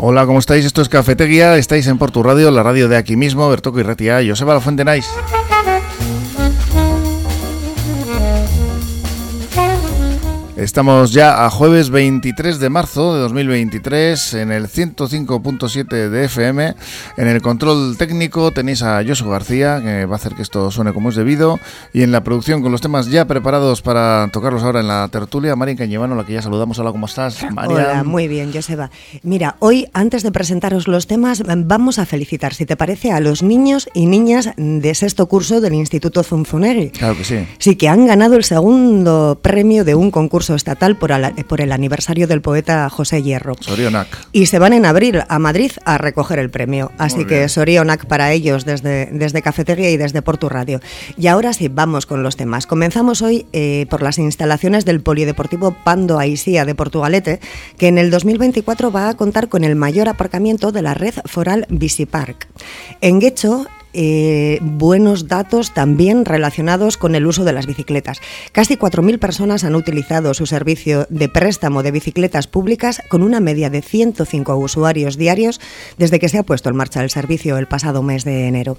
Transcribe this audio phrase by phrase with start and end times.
[0.00, 0.64] Hola, ¿cómo estáis?
[0.64, 4.20] Esto es Cafetería, estáis en Portu Radio, la radio de aquí mismo, Bertoco y Ratia,
[4.24, 5.08] Joseba La Fuente Nice.
[10.58, 16.74] Estamos ya a jueves 23 de marzo de 2023 en el 105.7 de FM.
[17.16, 20.92] En el control técnico tenéis a Josu García, que va a hacer que esto suene
[20.92, 21.60] como es debido.
[21.92, 25.54] Y en la producción con los temas ya preparados para tocarlos ahora en la tertulia,
[25.54, 26.76] Marian Cañevano, la que ya saludamos.
[26.80, 28.90] Hola, ¿cómo estás, Hola, muy bien, Joseba.
[29.22, 33.44] Mira, hoy, antes de presentaros los temas, vamos a felicitar, si te parece, a los
[33.44, 36.90] niños y niñas de sexto curso del Instituto Zunzunegui.
[36.90, 37.46] Claro que sí.
[37.58, 41.12] Sí, que han ganado el segundo premio de un concurso estatal por,
[41.46, 43.54] por el aniversario del poeta José Hierro.
[43.60, 44.08] Sorionac.
[44.32, 46.92] Y se van en abril a Madrid a recoger el premio.
[46.98, 50.80] Así que Sorionac para ellos desde, desde Cafetería y desde Portu Radio.
[51.16, 52.66] Y ahora sí, vamos con los temas.
[52.66, 57.40] Comenzamos hoy eh, por las instalaciones del Polideportivo Pando Aisía de Portugalete,
[57.76, 61.66] que en el 2024 va a contar con el mayor aparcamiento de la red foral
[61.68, 62.48] Bicipark.
[63.00, 63.66] En Guecho,
[64.00, 68.20] eh, buenos datos también relacionados con el uso de las bicicletas.
[68.52, 73.70] Casi 4.000 personas han utilizado su servicio de préstamo de bicicletas públicas con una media
[73.70, 75.60] de 105 usuarios diarios
[75.96, 78.78] desde que se ha puesto en marcha el servicio el pasado mes de enero.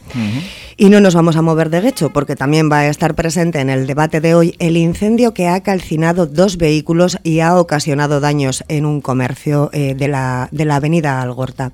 [0.78, 3.70] Y no nos vamos a mover de hecho porque también va a estar presente en
[3.70, 8.64] el debate de hoy el incendio que ha calcinado dos vehículos y ha ocasionado daños
[8.70, 11.73] en un comercio eh, de, la, de la avenida Algorta.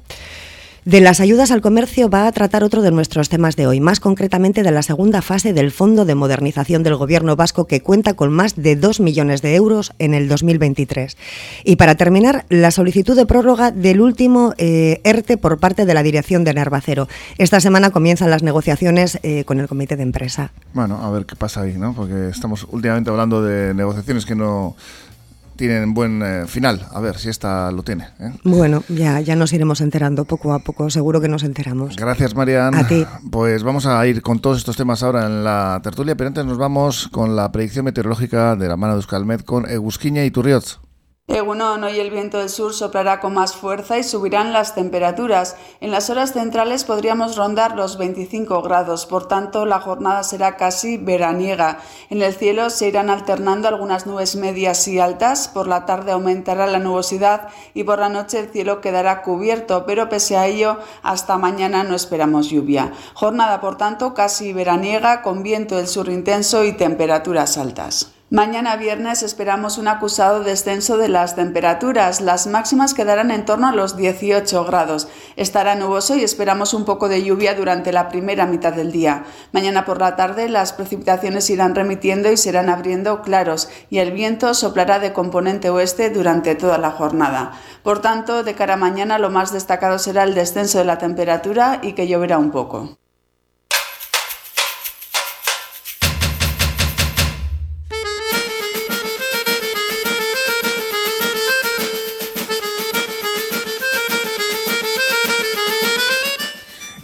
[0.85, 3.99] De las ayudas al comercio va a tratar otro de nuestros temas de hoy, más
[3.99, 8.31] concretamente de la segunda fase del Fondo de Modernización del Gobierno vasco que cuenta con
[8.31, 11.17] más de 2 millones de euros en el 2023.
[11.63, 16.03] Y para terminar, la solicitud de prórroga del último eh, ERTE por parte de la
[16.03, 17.07] dirección de Nervacero.
[17.39, 20.51] Esta semana comienzan las negociaciones eh, con el comité de empresa.
[20.75, 21.95] Bueno, a ver qué pasa ahí, ¿no?
[21.95, 24.75] Porque estamos últimamente hablando de negociaciones que no
[25.55, 26.87] tienen buen eh, final.
[26.91, 28.05] A ver si esta lo tiene.
[28.19, 28.31] ¿eh?
[28.43, 31.95] Bueno, ya, ya nos iremos enterando poco a poco, seguro que nos enteramos.
[31.95, 32.75] Gracias, Marian.
[32.75, 33.05] A ti.
[33.31, 36.57] Pues vamos a ir con todos estos temas ahora en la tertulia, pero antes nos
[36.57, 40.79] vamos con la predicción meteorológica de la mano de Euskalmet con Egusquiña y Turriotz.
[41.27, 45.55] Egunon, hoy el viento del sur soplará con más fuerza y subirán las temperaturas.
[45.81, 50.97] En las horas centrales podríamos rondar los 25 grados, por tanto la jornada será casi
[50.97, 51.79] veraniega.
[52.11, 56.67] En el cielo se irán alternando algunas nubes medias y altas, por la tarde aumentará
[56.67, 61.37] la nubosidad y por la noche el cielo quedará cubierto, pero pese a ello hasta
[61.39, 62.93] mañana no esperamos lluvia.
[63.15, 68.14] Jornada por tanto casi veraniega con viento del sur intenso y temperaturas altas.
[68.35, 72.19] Mañana viernes esperamos un acusado descenso de las temperaturas.
[72.19, 75.07] Las máximas quedarán en torno a los 18 grados.
[75.37, 79.23] Estará nuboso y esperamos un poco de lluvia durante la primera mitad del día.
[79.53, 84.53] Mañana por la tarde las precipitaciones irán remitiendo y serán abriendo claros y el viento
[84.53, 87.53] soplará de componente oeste durante toda la jornada.
[87.83, 91.79] Por tanto, de cara a mañana lo más destacado será el descenso de la temperatura
[91.81, 92.97] y que lloverá un poco.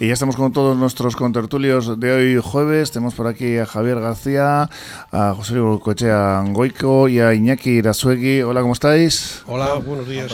[0.02, 2.90] Y ya estamos con todos nuestros contertulios de hoy jueves.
[2.90, 4.68] Tenemos por aquí a Javier García,
[5.12, 8.42] a José Luis Cochea Goico y a Iñaki Irasuegui.
[8.42, 9.42] Hola, ¿cómo estáis?
[9.46, 10.32] Hola, buenos días.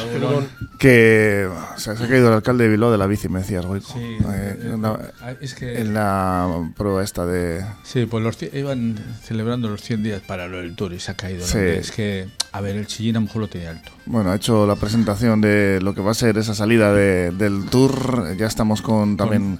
[0.79, 3.93] Que se, ha caído el alcalde de Bilbao de la bici, me decías, Goico.
[3.93, 4.17] Sí, Eh,
[4.59, 5.01] eh, en, la,
[5.43, 7.63] es que- en la prueba esta de...
[7.83, 11.15] Sí, pues los, iban celebrando los 100 días para lo del Tour y se ha
[11.15, 11.45] caído.
[11.45, 11.59] Sí.
[11.59, 13.91] Es que, a ver, el chillín a lo mejor lo tenía alto.
[14.07, 17.67] Bueno, ha hecho la presentación de lo que va a ser esa salida de- del
[17.67, 18.35] tour.
[18.39, 19.58] Ya estamos con también.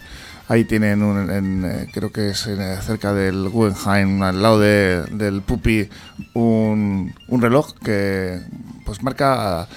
[0.49, 5.03] Ahí tienen, un, en, eh, creo que es eh, cerca del Guggenheim, al lado de-
[5.11, 5.89] del Pupi,
[6.35, 8.41] un, un reloj que
[8.87, 9.69] pues marca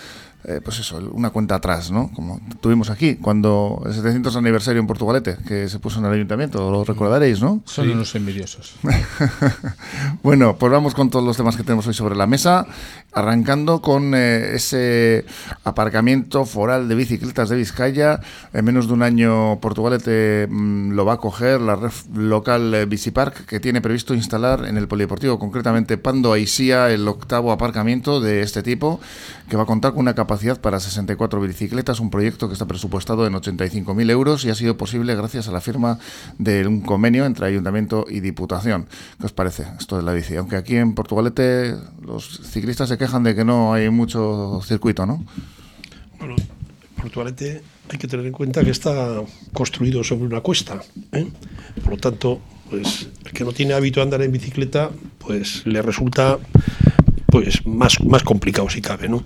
[0.46, 2.10] eh, pues eso, una cuenta atrás, ¿no?
[2.16, 6.72] Como tuvimos aquí, cuando el 700 aniversario en Portugalete, que se puso en el ayuntamiento,
[6.72, 7.62] lo recordaréis, ¿no?
[7.66, 8.76] Son unos envidiosos.
[10.24, 12.66] Bueno, pues vamos con todos los temas que tenemos hoy sobre la mesa,
[13.14, 15.26] arrancando con eh, ese
[15.64, 18.20] aparcamiento foral de bicicletas de Vizcaya.
[18.54, 22.86] En menos de un año Portugalete mm, lo va a coger la red local eh,
[22.86, 28.42] Bicipark, que tiene previsto instalar en el polideportivo, concretamente Pando Aisía, el octavo aparcamiento de
[28.42, 29.00] este tipo,
[29.50, 33.28] que va a contar con una capacidad para 64 bicicletas, un proyecto que está presupuestado
[33.28, 36.00] en 85.000 euros y ha sido posible gracias a la firma
[36.38, 38.88] de un convenio entre Ayuntamiento y Diputación.
[39.20, 40.36] ¿Qué os parece esto de la bici?
[40.38, 45.26] Aunque aquí en Portugalete los ciclistas se quejan de que no hay mucho circuito, ¿no?
[46.20, 46.36] Bueno,
[46.96, 50.82] Portugalete hay que tener en cuenta que está construido sobre una cuesta.
[51.12, 51.28] ¿eh?
[51.84, 52.40] Por lo tanto,
[52.70, 56.38] pues el que no tiene hábito de andar en bicicleta, pues le resulta
[57.26, 59.24] pues más, más complicado si cabe, ¿no?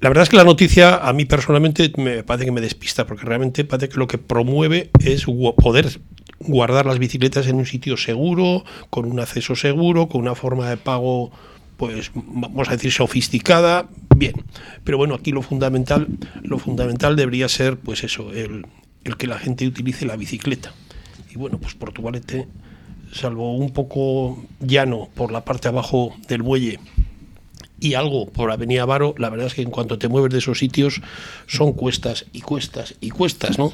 [0.00, 3.24] la verdad es que la noticia a mí personalmente me parece que me despista, porque
[3.24, 6.00] realmente parece que lo que promueve es poder
[6.40, 10.76] guardar las bicicletas en un sitio seguro, con un acceso seguro, con una forma de
[10.76, 11.32] pago,
[11.78, 14.34] pues vamos a decir sofisticada, bien.
[14.84, 16.08] Pero bueno, aquí lo fundamental,
[16.42, 18.66] lo fundamental debería ser, pues eso, el,
[19.04, 20.74] el que la gente utilice la bicicleta.
[21.30, 22.48] Y bueno, pues Portugalete,
[23.12, 26.80] salvo un poco llano por la parte abajo del muelle
[27.80, 30.58] y algo por Avenida Varo, la verdad es que en cuanto te mueves de esos
[30.58, 31.00] sitios
[31.46, 33.72] son cuestas y cuestas y cuestas, ¿no?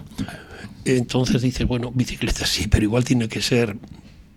[0.85, 3.79] Entonces dices, bueno, bicicleta sí, pero igual tiene que ser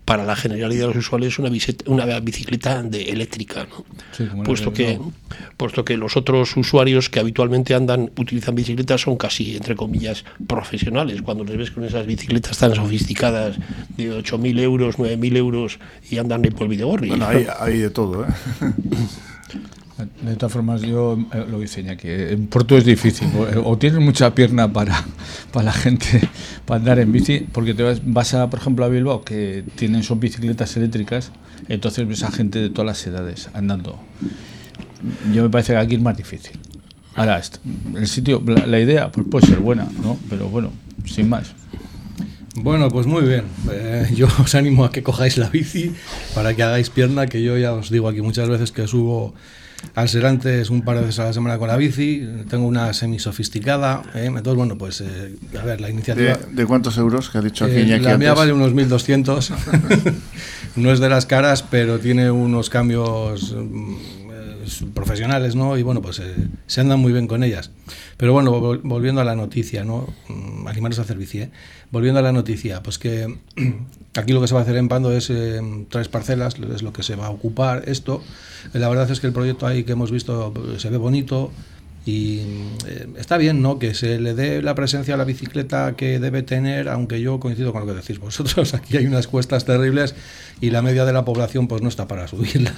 [0.07, 1.51] para la generalidad de los usuarios una,
[1.88, 4.44] una bicicleta de eléctrica, ¿no?
[4.45, 4.98] puesto, que,
[5.57, 11.21] puesto que los otros usuarios que habitualmente andan, utilizan bicicletas son casi, entre comillas, profesionales.
[11.21, 13.57] Cuando les ves con esas bicicletas tan sofisticadas
[13.98, 17.09] de 8.000 euros, 9.000 euros y andan por el videogorri.
[17.09, 18.27] Bueno, hay, hay de todo, ¿eh?
[20.21, 23.29] De todas formas, yo eh, lo dice que en Puerto es difícil.
[23.63, 25.03] O, tienes mucha pierna para,
[25.51, 26.21] para la gente
[26.65, 30.03] para andar en bici, porque te vas, vas a, por ejemplo, a Bilbao, que tienen
[30.03, 31.31] son bicicletas eléctricas,
[31.67, 33.99] entonces ves a gente de todas las edades andando.
[35.33, 36.59] Yo me parece que aquí es más difícil.
[37.15, 37.41] Ahora,
[37.95, 40.17] el sitio, la, idea, pues puede ser buena, ¿no?
[40.29, 40.71] Pero bueno,
[41.05, 41.53] sin más.
[42.62, 43.45] Bueno, pues muy bien.
[43.71, 45.94] Eh, yo os animo a que cojáis la bici
[46.33, 49.33] para que hagáis pierna, que yo ya os digo aquí muchas veces que subo
[49.95, 52.94] al ser antes un par de veces a la semana con la bici, tengo una
[52.94, 54.25] semi-sofisticada, ¿eh?
[54.25, 56.38] entonces bueno, pues eh, a ver, la iniciativa...
[56.51, 59.54] ¿De, cuántos euros que ha dicho aquí eh, La mía vale unos 1.200,
[60.75, 63.95] no es de las caras, pero tiene unos cambios mm,
[64.93, 65.77] profesionales, ¿no?
[65.77, 66.21] Y bueno, pues
[66.67, 67.71] se andan muy bien con ellas.
[68.17, 68.51] Pero bueno,
[68.83, 70.07] volviendo a la noticia, ¿no?
[70.27, 71.51] Mm, animaros a hacer ¿eh?
[71.91, 73.37] Volviendo a la noticia, pues que
[74.15, 75.31] aquí lo que se va a hacer en Pando es
[75.89, 78.21] tres parcelas, es lo que se va a ocupar esto.
[78.73, 81.51] La verdad es que el proyecto ahí que hemos visto pues, se ve bonito
[82.07, 82.39] y
[82.88, 83.80] eh, está bien ¿no?
[83.80, 87.74] que se le dé la presencia a la bicicleta que debe tener, aunque yo coincido
[87.74, 90.15] con lo que decís vosotros, aquí hay unas cuestas terribles
[90.62, 92.71] y la media de la población pues no está para subir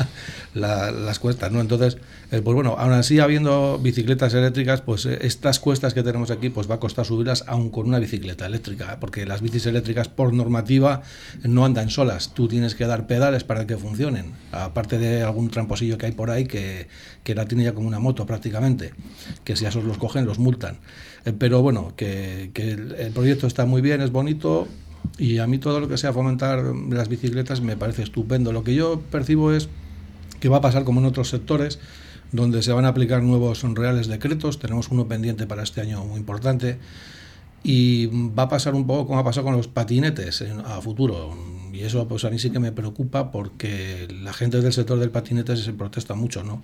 [0.56, 1.62] las cuestas, ¿no?
[1.62, 1.98] Entonces,
[2.31, 6.50] eh, pues bueno, aún así habiendo bicicletas eléctricas, pues eh, estas cuestas que tenemos aquí
[6.50, 10.34] pues va a costar subirlas aún con una bicicleta eléctrica, porque las bicis eléctricas por
[10.34, 11.04] normativa
[11.44, 16.00] no andan solas, tú tienes que dar pedales para que funcionen, aparte de algún tramposillo
[16.00, 16.88] que hay por ahí que,
[17.24, 18.94] que la tiene ya como una moto prácticamente,
[19.44, 20.80] que si a esos los cogen los multan.
[21.25, 24.68] Eh, pero bueno, que, el proyecto está muy bien, es bonito,
[25.18, 28.51] y a mí todo lo que sea fomentar las bicicletas me parece estupendo.
[28.51, 29.69] Lo que yo percibo es
[30.39, 31.80] que va a pasar como en otros sectores,
[32.31, 34.60] donde se van a aplicar nuevos reales decretos.
[34.60, 36.77] Tenemos uno pendiente para este año muy importante.
[37.62, 41.36] Y va a pasar un poco como ha pasado con los patinetes a futuro.
[41.74, 45.12] Y eso pues a mí sí que me preocupa porque la gente del sector del
[45.12, 46.62] patinete se protesta mucho, ¿no?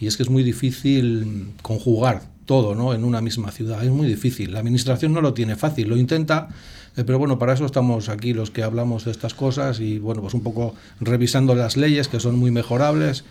[0.00, 2.94] Y es que es muy difícil conjugar todo, ¿no?
[2.94, 3.82] En una misma ciudad.
[3.84, 4.52] Es muy difícil.
[4.52, 5.88] La administración no lo tiene fácil.
[5.88, 6.48] Lo intenta,
[6.96, 10.20] eh, pero bueno, para eso estamos aquí los que hablamos de estas cosas y bueno,
[10.20, 13.24] pues un poco revisando las leyes que son muy mejorables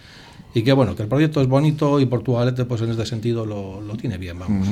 [0.55, 3.81] y que bueno, que el proyecto es bonito y Portugalete pues en este sentido lo,
[3.81, 4.67] lo tiene bien, vamos.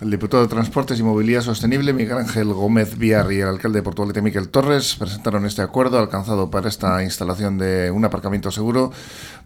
[0.00, 3.82] El diputado de Transportes y Movilidad Sostenible, Miguel Ángel Gómez Villar y el alcalde de
[3.82, 8.92] Portugalete, Miquel Torres, presentaron este acuerdo alcanzado para esta instalación de un aparcamiento seguro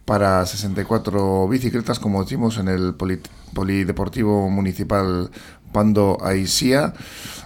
[0.08, 5.30] para 64 bicicletas, como decimos, en el Polideportivo Municipal
[5.70, 6.94] Pando Aisía.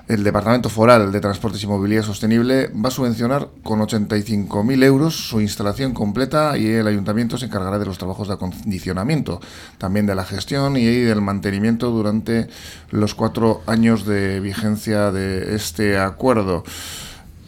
[0.07, 5.40] El Departamento Foral de Transportes y Movilidad Sostenible va a subvencionar con 85.000 euros su
[5.40, 9.40] instalación completa y el ayuntamiento se encargará de los trabajos de acondicionamiento,
[9.78, 12.47] también de la gestión y del mantenimiento durante
[12.90, 16.62] los cuatro años de vigencia de este acuerdo.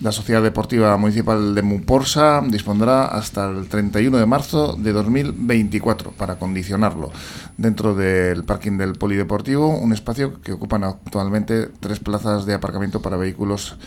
[0.00, 6.34] La Sociedad Deportiva Municipal de Muporsa dispondrá hasta el 31 de marzo de 2024 para
[6.36, 7.12] condicionarlo
[7.56, 13.16] dentro del parking del Polideportivo, un espacio que ocupan actualmente tres plazas de aparcamiento para
[13.16, 13.78] vehículos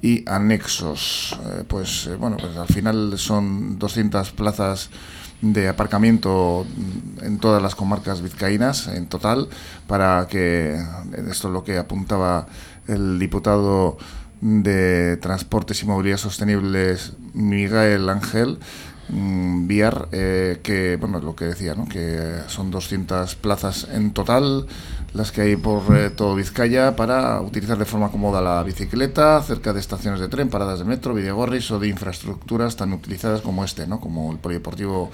[0.00, 1.36] y anexos.
[1.44, 4.90] Eh, pues eh, bueno, pues al final son 200 plazas
[5.40, 6.64] de aparcamiento
[7.22, 9.48] en todas las comarcas vizcaínas en total
[9.88, 10.80] para que
[11.28, 12.46] esto es lo que apuntaba
[12.86, 13.98] el diputado
[14.40, 18.58] de Transportes y Movilidad Sostenibles, Miguel Ángel
[19.08, 21.88] mm, Viar, eh, que, bueno, lo que decía, ¿no?
[21.88, 24.66] que son 200 plazas en total
[25.14, 29.72] las que hay por eh, todo Vizcaya para utilizar de forma cómoda la bicicleta cerca
[29.72, 33.86] de estaciones de tren, paradas de metro, videogorris o de infraestructuras tan utilizadas como este,
[33.86, 33.98] ¿no?
[33.98, 35.10] como el polideportivo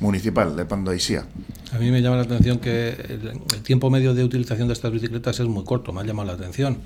[0.00, 4.24] municipal de Pando A mí me llama la atención que el, el tiempo medio de
[4.24, 6.78] utilización de estas bicicletas es muy corto, me ha llamado la atención.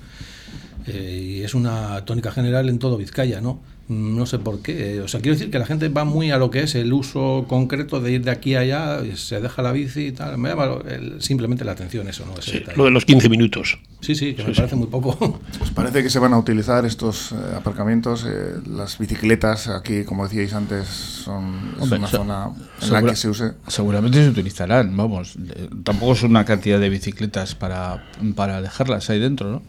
[0.87, 3.59] Eh, y es una tónica general en todo Vizcaya, ¿no?
[3.91, 5.01] Mm, no sé por qué.
[5.01, 7.45] O sea, quiero decir que la gente va muy a lo que es el uso
[7.49, 10.37] concreto de ir de aquí a allá, se deja la bici y tal.
[10.37, 10.79] Me llama
[11.19, 12.33] simplemente la atención eso, ¿no?
[12.75, 13.79] lo de los 15 minutos.
[13.99, 15.39] Sí, sí, que me parece muy poco.
[15.59, 18.25] Pues parece que se van a utilizar estos eh, aparcamientos.
[18.25, 22.49] Eh, las bicicletas aquí, como decíais antes, son una zona
[22.81, 23.53] en la que se use.
[23.67, 25.35] Seguramente se utilizarán, vamos.
[25.83, 29.61] Tampoco es una cantidad de bicicletas para, para dejarlas ahí dentro, ¿no?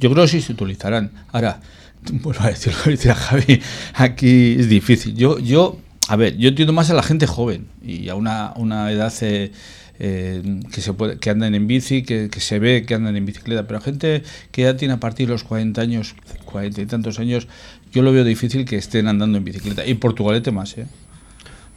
[0.00, 1.10] Yo creo que sí se utilizarán.
[1.30, 1.60] Ahora,
[2.12, 3.60] bueno, a decir lo que Javi,
[3.94, 5.14] aquí es difícil.
[5.14, 5.78] Yo, yo,
[6.08, 9.52] a ver, yo entiendo más a la gente joven y a una, una edad eh,
[9.98, 13.26] eh, que se puede, que andan en bici, que, que, se ve que andan en
[13.26, 16.14] bicicleta, pero gente que ya tiene a partir de los 40 años,
[16.46, 17.46] 40 y tantos años,
[17.92, 19.84] yo lo veo difícil que estén andando en bicicleta.
[19.86, 20.86] Y Portugalete más, ¿eh?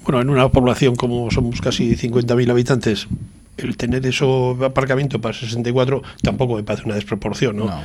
[0.06, 3.08] Bueno, en una población como somos casi 50.000 habitantes,
[3.58, 7.84] el tener eso aparcamiento para 64 tampoco me parece una desproporción, ¿no?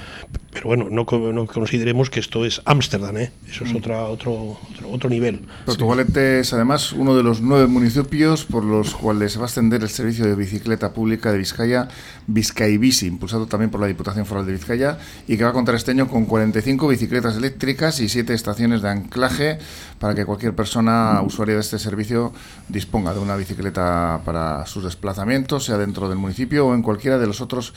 [0.51, 3.31] Pero bueno, no, no, consideremos que esto es Ámsterdam, ¿eh?
[3.49, 3.77] Eso es mm.
[3.77, 4.59] otra, otro,
[4.91, 5.43] otro, nivel.
[5.67, 9.83] Portugalete es además uno de los nueve municipios por los cuales se va a extender
[9.83, 11.89] el servicio de bicicleta pública de Vizcaya,
[12.27, 15.91] Vizcaibici, impulsado también por la Diputación Foral de Vizcaya, y que va a contar este
[15.91, 19.59] año con 45 bicicletas eléctricas y 7 estaciones de anclaje
[19.99, 22.33] para que cualquier persona usuaria de este servicio
[22.69, 27.27] disponga de una bicicleta para sus desplazamientos, sea dentro del municipio o en cualquiera de
[27.27, 27.75] los otros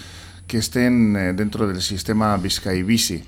[0.48, 3.24] que estén eh, dentro del sistema Vizcay Bici.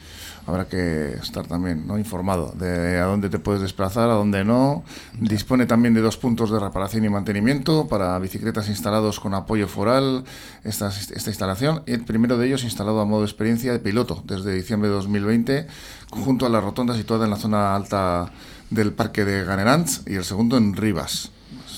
[0.46, 1.98] Habrá que estar también ¿no?
[1.98, 4.84] informado de a dónde te puedes desplazar, a dónde no.
[5.18, 10.26] Dispone también de dos puntos de reparación y mantenimiento para bicicletas instalados con apoyo foral,
[10.66, 11.84] esta, esta instalación.
[11.86, 15.68] El primero de ellos instalado a modo de experiencia de piloto desde diciembre de 2020,
[16.10, 18.34] junto a la rotonda situada en la zona alta
[18.70, 21.32] del Parque de Ganerans y el segundo en Rivas,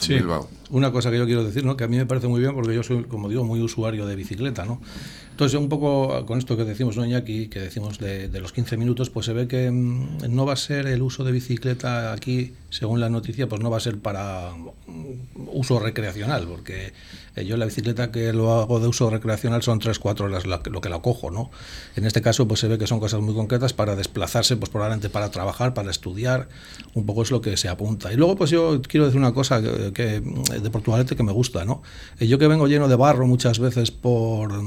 [0.07, 0.49] Bilbao.
[0.75, 1.77] Una cosa que yo quiero decir, ¿no?
[1.77, 4.13] que a mí me parece muy bien porque yo soy, como digo, muy usuario de
[4.17, 4.65] bicicleta.
[4.65, 4.81] ¿no?
[5.35, 9.09] Entonces, un poco con esto que decimos, ¿no, aquí que decimos de, los 15 minutos,
[9.09, 13.01] pues se ve que mm, no va a ser el uso de bicicleta aquí, según
[13.01, 16.93] la noticia, pues no va a ser para mm, uso recreacional, porque
[17.35, 20.87] eh, yo la bicicleta que lo hago de uso recreacional son 3-4 horas lo que
[20.87, 21.51] la cojo, ¿no?
[21.97, 25.09] En este caso, pues se ve que son cosas muy concretas para desplazarse, pues probablemente
[25.09, 26.47] para trabajar, para estudiar,
[26.93, 28.13] un poco es lo que se apunta.
[28.13, 31.83] Y luego, pues yo quiero decir una cosa que, de Portugalete que me gusta, ¿no?
[32.21, 34.63] Eh, yo que vengo lleno de barro muchas veces por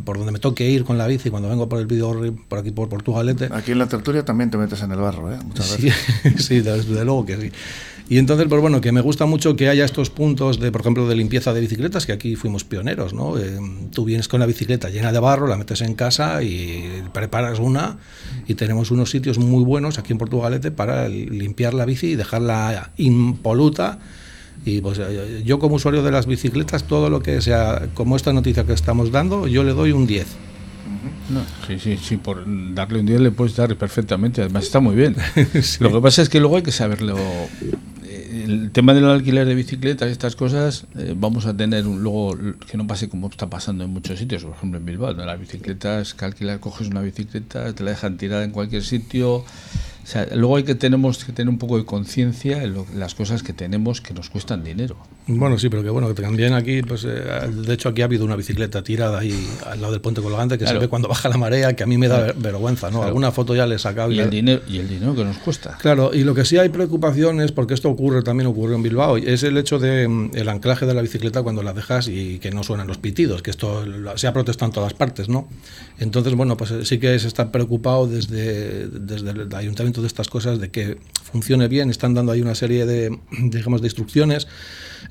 [0.00, 2.70] por donde me toque ir con la bici cuando vengo por el vídeo por aquí
[2.70, 3.48] por Portugalete.
[3.52, 5.38] Aquí en la tertulia también te metes en el barro, ¿eh?
[5.44, 5.94] Muchas veces.
[6.46, 7.52] sí, desde luego que sí.
[8.10, 11.06] Y entonces, pues bueno, que me gusta mucho que haya estos puntos de, por ejemplo,
[11.06, 13.38] de limpieza de bicicletas, que aquí fuimos pioneros, ¿no?
[13.38, 13.60] Eh,
[13.92, 17.98] tú vienes con la bicicleta llena de barro, la metes en casa y preparas una
[18.48, 22.90] y tenemos unos sitios muy buenos aquí en Portugalete para limpiar la bici y dejarla
[22.96, 24.00] impoluta
[24.64, 28.32] y pues eh, yo como usuario de las bicicletas, todo lo que sea, como esta
[28.32, 30.26] noticia que estamos dando, yo le doy un 10.
[31.66, 35.16] sí, sí, sí, por darle un 10 le puedes dar perfectamente, además está muy bien.
[35.80, 37.16] Lo que pasa es que luego hay que saberlo.
[38.04, 42.02] Eh, el tema del alquiler de bicicletas y estas cosas, eh, vamos a tener un,
[42.02, 42.36] luego
[42.68, 46.14] que no pase como está pasando en muchos sitios, por ejemplo en Bilbao, las bicicletas
[46.14, 49.44] que alquilar, coges una bicicleta, te la dejan tirada en cualquier sitio
[50.34, 54.00] luego hay que tenemos que tener un poco de conciencia en, las cosas que tenemos
[54.00, 54.96] que nos cuestan dinero.
[55.26, 58.24] Bueno, sí, pero que bueno, que también aquí, pues, eh, de hecho aquí ha habido
[58.24, 61.36] una bicicleta tirada ahí al lado del puente colgante que se ve cuando baja la
[61.36, 63.02] marea, que a mí me da vergüenza, ¿no?
[63.02, 64.10] Alguna foto ya le he sacado.
[64.10, 65.78] Y, el dinero, y el dinero que nos cuesta.
[65.80, 69.16] Claro, y lo que sí hay preocupación es, porque esto ocurre, también ocurrió en Bilbao,
[69.16, 72.50] es el hecho de mm, el anclaje de la bicicleta cuando la dejas y que
[72.50, 73.84] no suenan los pitidos, que esto
[74.16, 75.48] se ha protestado en todas partes, ¿no?
[75.98, 80.60] Entonces, bueno, pues sí que se está preocupado desde, desde el ayuntamiento de estas cosas,
[80.60, 80.98] de que
[81.30, 84.48] funcione bien, están dando ahí una serie de, digamos, de instrucciones,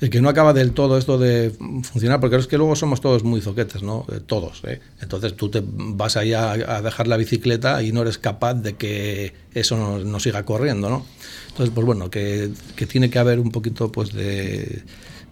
[0.01, 1.51] eh, que no acaba del todo esto de
[1.83, 4.05] funcionar, porque es que luego somos todos muy zoquetes, ¿no?
[4.11, 4.79] Eh, todos, ¿eh?
[5.01, 9.33] Entonces tú te vas ahí a, dejar la bicicleta y no eres capaz de que
[9.53, 11.05] eso no, siga corriendo, ¿no?
[11.49, 14.83] Entonces, pues bueno, que, que, tiene que haber un poquito, pues, de...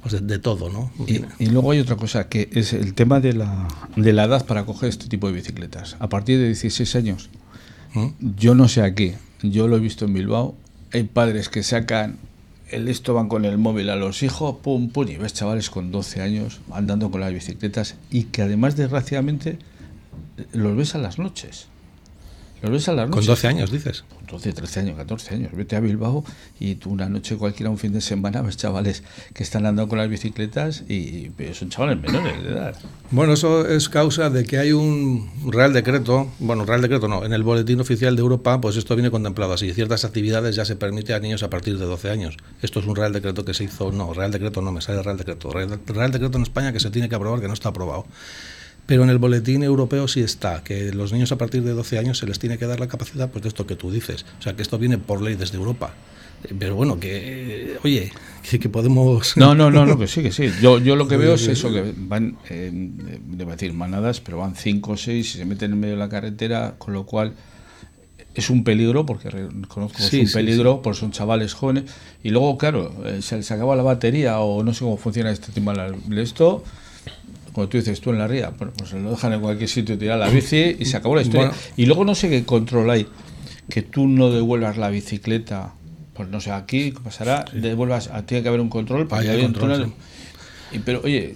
[0.02, 0.92] Pues de, todo, ¿no?
[1.08, 4.46] Y, y, luego hay otra cosa, que es el tema de la, de la edad
[4.46, 5.98] para coger este tipo de bicicletas.
[6.00, 7.30] A partir de 16 años,
[7.94, 8.08] ¿Mm?
[8.38, 10.56] yo no sé aquí, yo lo he visto en Bilbao,
[10.94, 12.18] hay padres que sacan
[12.70, 15.92] el esto van con el móvil a los hijos, pum, pum, y ves chavales con
[15.92, 19.58] 12 años andando con las bicicletas y que además desgraciadamente
[20.52, 21.68] los ves a las noches.
[22.62, 23.26] Los ves a las noches.
[23.26, 24.04] Con 12 años, dices.
[24.28, 25.52] 12, 13 años, 14 años.
[25.54, 26.24] Vete a Bilbao
[26.60, 29.04] y tú una noche cualquiera, un fin de semana, ves chavales
[29.34, 32.76] que están andando con las bicicletas y, son chavales menores de edad.
[33.12, 37.34] Bueno, eso es causa de que hay un Real Decreto, bueno, Real Decreto no, en
[37.34, 39.72] el Boletín Oficial de Europa, pues esto viene contemplado así.
[39.74, 42.38] Ciertas actividades ya se permite a niños a partir de 12 años.
[42.62, 45.18] Esto es un Real Decreto que se hizo, no, Real Decreto no, me sale Real
[45.18, 45.52] Decreto.
[45.52, 48.06] Real, Real Decreto en España que se tiene que aprobar, que no está aprobado
[48.88, 52.18] pero en el boletín europeo sí está, que los niños a partir de 12 años
[52.18, 54.26] se les tiene que dar la capacidad pues, de esto que tú dices.
[54.40, 55.94] O sea, que esto viene por ley desde Europa.
[56.58, 58.12] Pero bueno, que, oye,
[58.50, 59.36] que, podemos...
[59.36, 60.50] No, no, no, no, que sí, que sí.
[60.62, 64.56] Yo, yo lo que veo es eso, que van, eh, debo decir, manadas, pero van
[64.56, 67.34] cinco o seis y se meten en medio de la carretera, con lo cual
[68.36, 71.92] es un peligro, porque reconozco que es un peligro, porque son chavales jóvenes.
[72.24, 75.52] Y luego, claro, eh, se les acaba la batería o no sé cómo funciona este
[75.52, 76.64] tema de esto
[77.58, 80.20] como tú dices tú en la ría, pues se lo dejan en cualquier sitio tirar
[80.20, 81.52] la bici y se acabó la historia.
[81.76, 83.08] Y luego no sé qué control hay,
[83.68, 85.74] que tú no devuelvas la bicicleta
[86.14, 89.92] pues no sé, aquí pasará, devuelvas, tiene que haber un control para que control,
[90.84, 91.36] pero oye,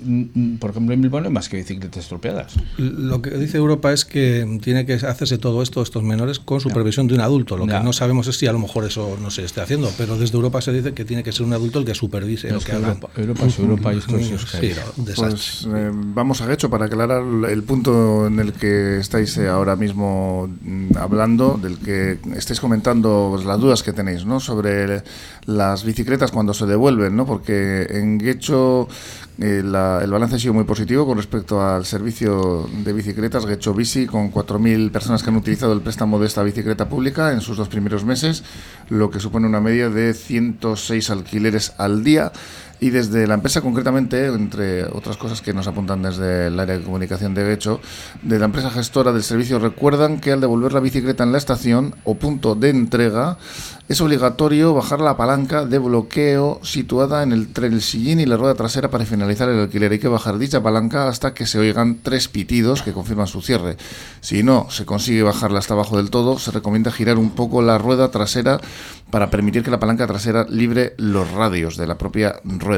[0.59, 2.53] por ejemplo en Bilbao no hay más que bicicletas estropeadas.
[2.77, 7.07] Lo que dice Europa es que tiene que hacerse todo esto, estos menores, con supervisión
[7.07, 7.57] de un adulto.
[7.57, 10.17] Lo que no sabemos es si a lo mejor eso no se esté haciendo, pero
[10.17, 12.71] desde Europa se dice que tiene que ser un adulto el que supervise lo que,
[12.73, 14.71] Europa, Europa, es Europa y esto es sí,
[15.15, 19.75] pues, eh, Vamos a hecho para aclarar el punto en el que estáis eh, ahora
[19.75, 24.39] mismo mm, hablando, del que estáis comentando pues, las dudas que tenéis ¿no?
[24.39, 25.03] sobre
[25.45, 27.25] las bicicletas cuando se devuelven, ¿no?
[27.25, 28.87] porque en Guecho
[29.39, 34.05] eh, el balance ha sido muy positivo con respecto al servicio de bicicletas Gecho Bici,
[34.05, 37.69] con 4.000 personas que han utilizado el préstamo de esta bicicleta pública en sus dos
[37.69, 38.43] primeros meses,
[38.89, 42.31] lo que supone una media de 106 alquileres al día.
[42.83, 46.83] Y desde la empresa, concretamente, entre otras cosas que nos apuntan desde el área de
[46.83, 47.79] comunicación de Gecho,
[48.23, 51.93] de la empresa gestora del servicio, recuerdan que al devolver la bicicleta en la estación
[52.05, 53.37] o punto de entrega,
[53.87, 58.37] es obligatorio bajar la palanca de bloqueo situada en el, entre el sillín y la
[58.37, 59.91] rueda trasera para finalizar el alquiler.
[59.91, 63.77] Hay que bajar dicha palanca hasta que se oigan tres pitidos que confirman su cierre.
[64.21, 67.77] Si no se consigue bajarla hasta abajo del todo, se recomienda girar un poco la
[67.77, 68.59] rueda trasera
[69.11, 72.70] para permitir que la palanca trasera libre los radios de la propia rueda.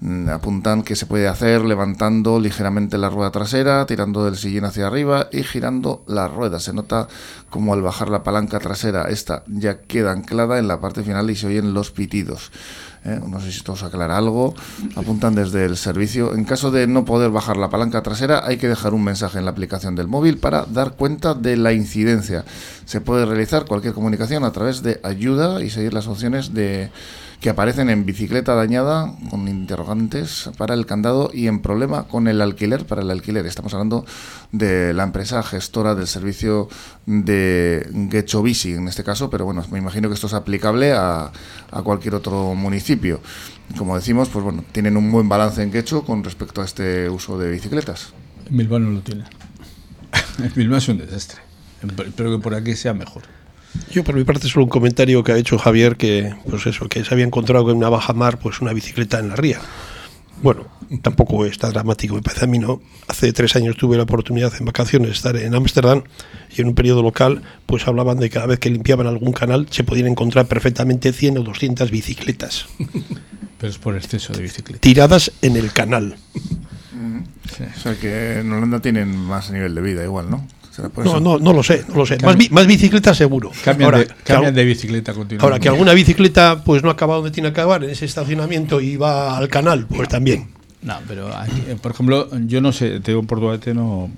[0.00, 4.86] Mm, apuntan que se puede hacer levantando ligeramente la rueda trasera, tirando del sillín hacia
[4.86, 6.60] arriba y girando la rueda.
[6.60, 7.08] Se nota
[7.50, 11.34] como al bajar la palanca trasera, esta ya queda anclada en la parte final y
[11.34, 12.52] se oyen los pitidos.
[13.04, 13.20] ¿eh?
[13.26, 14.54] No sé si esto os aclara algo.
[14.94, 16.32] Apuntan desde el servicio.
[16.32, 19.46] En caso de no poder bajar la palanca trasera, hay que dejar un mensaje en
[19.46, 22.44] la aplicación del móvil para dar cuenta de la incidencia.
[22.84, 26.90] Se puede realizar cualquier comunicación a través de ayuda y seguir las opciones de
[27.40, 32.40] que aparecen en bicicleta dañada con interrogantes para el candado y en problema con el
[32.40, 33.46] alquiler para el alquiler.
[33.46, 34.04] Estamos hablando
[34.50, 36.68] de la empresa gestora del servicio
[37.06, 41.30] de Getxobici en este caso, pero bueno, me imagino que esto es aplicable a,
[41.70, 43.20] a cualquier otro municipio.
[43.76, 47.38] Como decimos, pues bueno, tienen un buen balance en Quecho con respecto a este uso
[47.38, 48.12] de bicicletas.
[48.50, 49.24] Bilbao no lo tiene.
[50.56, 51.40] Bilbao es un desastre.
[51.82, 53.22] Espero que por aquí sea mejor.
[53.90, 57.04] Yo por mi parte solo un comentario que ha hecho Javier que pues eso, que
[57.04, 59.60] se había encontrado con una baja mar pues una bicicleta en la ría.
[60.42, 60.66] Bueno,
[61.02, 62.80] tampoco está dramático, me parece a mí, ¿no?
[63.08, 66.04] Hace tres años tuve la oportunidad en vacaciones de estar en Ámsterdam
[66.56, 69.66] y en un periodo local, pues hablaban de que cada vez que limpiaban algún canal
[69.70, 72.66] se podían encontrar perfectamente 100 o 200 bicicletas.
[73.58, 74.80] Pero es por exceso de bicicletas.
[74.80, 76.16] Tiradas en el canal.
[77.76, 80.46] O sea que en Holanda tienen más nivel de vida igual, ¿no?
[81.04, 82.18] No, no, no lo sé, no lo sé.
[82.22, 83.50] Más, más bicicletas seguro.
[83.64, 85.44] Cambian, de, de, bicicleta continuamente.
[85.44, 88.96] Ahora, que alguna bicicleta pues no acaba donde tiene que acabar, en ese estacionamiento y
[88.96, 90.58] va al canal, pues también.
[90.80, 94.10] No, pero aquí, por ejemplo, yo no sé, te digo en Portugalete no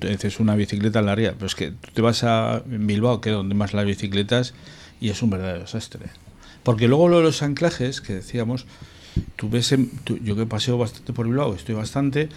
[0.00, 3.30] es una bicicleta en la ría, pero es que tú te vas a Bilbao, que
[3.30, 4.52] es donde más las bicicletas,
[5.00, 6.06] y es un verdadero desastre.
[6.62, 8.66] Porque luego lo de los anclajes, que decíamos,
[9.36, 9.74] tú ves,
[10.22, 12.28] yo que paseo bastante por Bilbao, estoy bastante,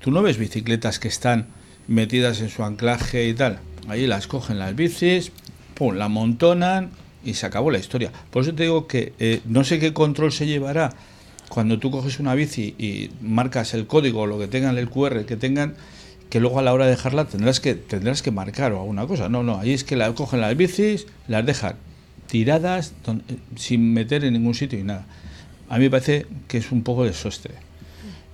[0.00, 1.46] tú no ves bicicletas que están
[1.88, 3.58] metidas en su anclaje y tal.
[3.88, 5.32] Ahí las cogen las bicis,
[5.74, 6.90] pum, la montonan
[7.24, 8.12] y se acabó la historia.
[8.30, 10.92] Por eso te digo que eh, no sé qué control se llevará
[11.48, 15.36] cuando tú coges una bici y marcas el código, lo que tengan, el QR que
[15.36, 15.74] tengan,
[16.30, 19.28] que luego a la hora de dejarla tendrás que, tendrás que marcar o alguna cosa.
[19.28, 21.74] No, no, ahí es que la cogen las bicis, las dejan
[22.28, 25.06] tiradas eh, sin meter en ningún sitio y nada.
[25.68, 27.54] A mí me parece que es un poco desastre.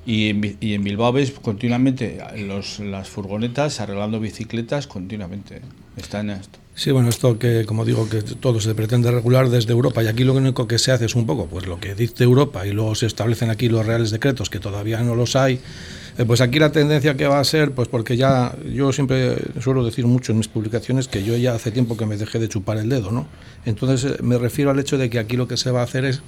[0.07, 5.63] Y en, y en Bilbao ves continuamente los, las furgonetas arreglando bicicletas continuamente.
[5.97, 6.61] Están esto.
[6.77, 10.25] Sí, bueno, esto que, como digo, que todo se pretende regular desde Europa y aquí
[10.25, 12.95] lo único que se hace es un poco pues lo que dice Europa y luego
[12.95, 15.59] se establecen aquí los reales decretos que todavía no los hay.
[16.19, 19.87] Eh, pues aquí la tendencia que va a ser, pues porque ya yo siempre suelo
[19.87, 22.77] decir mucho en mis publicaciones que yo ya hace tiempo que me dejé de chupar
[22.77, 23.27] el dedo, ¿no?
[23.65, 26.05] Entonces eh, me refiero al hecho de que aquí lo que se va a hacer
[26.05, 26.21] es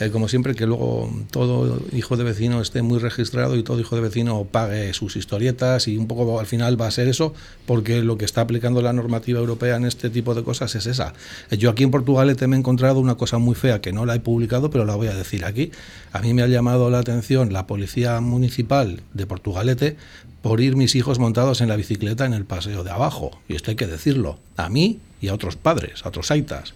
[0.00, 3.96] eh, como siempre, que luego todo hijo de vecino esté muy registrado y todo hijo
[3.96, 7.34] de vecino pague sus historietas y un poco al final va a ser eso,
[7.66, 11.12] porque lo que está aplicando la normativa europea en este tipo de cosas es esa.
[11.50, 14.14] Eh, yo aquí en Portugal me he encontrado una cosa muy fea que no la
[14.14, 15.70] he publicado, pero la voy a decir aquí.
[16.12, 19.96] A mí me ha llamado la atención la policía municipal de Portugalete
[20.40, 23.38] por ir mis hijos montados en la bicicleta en el paseo de abajo.
[23.48, 26.72] Y esto hay que decirlo, a mí y a otros padres, a otros aitas.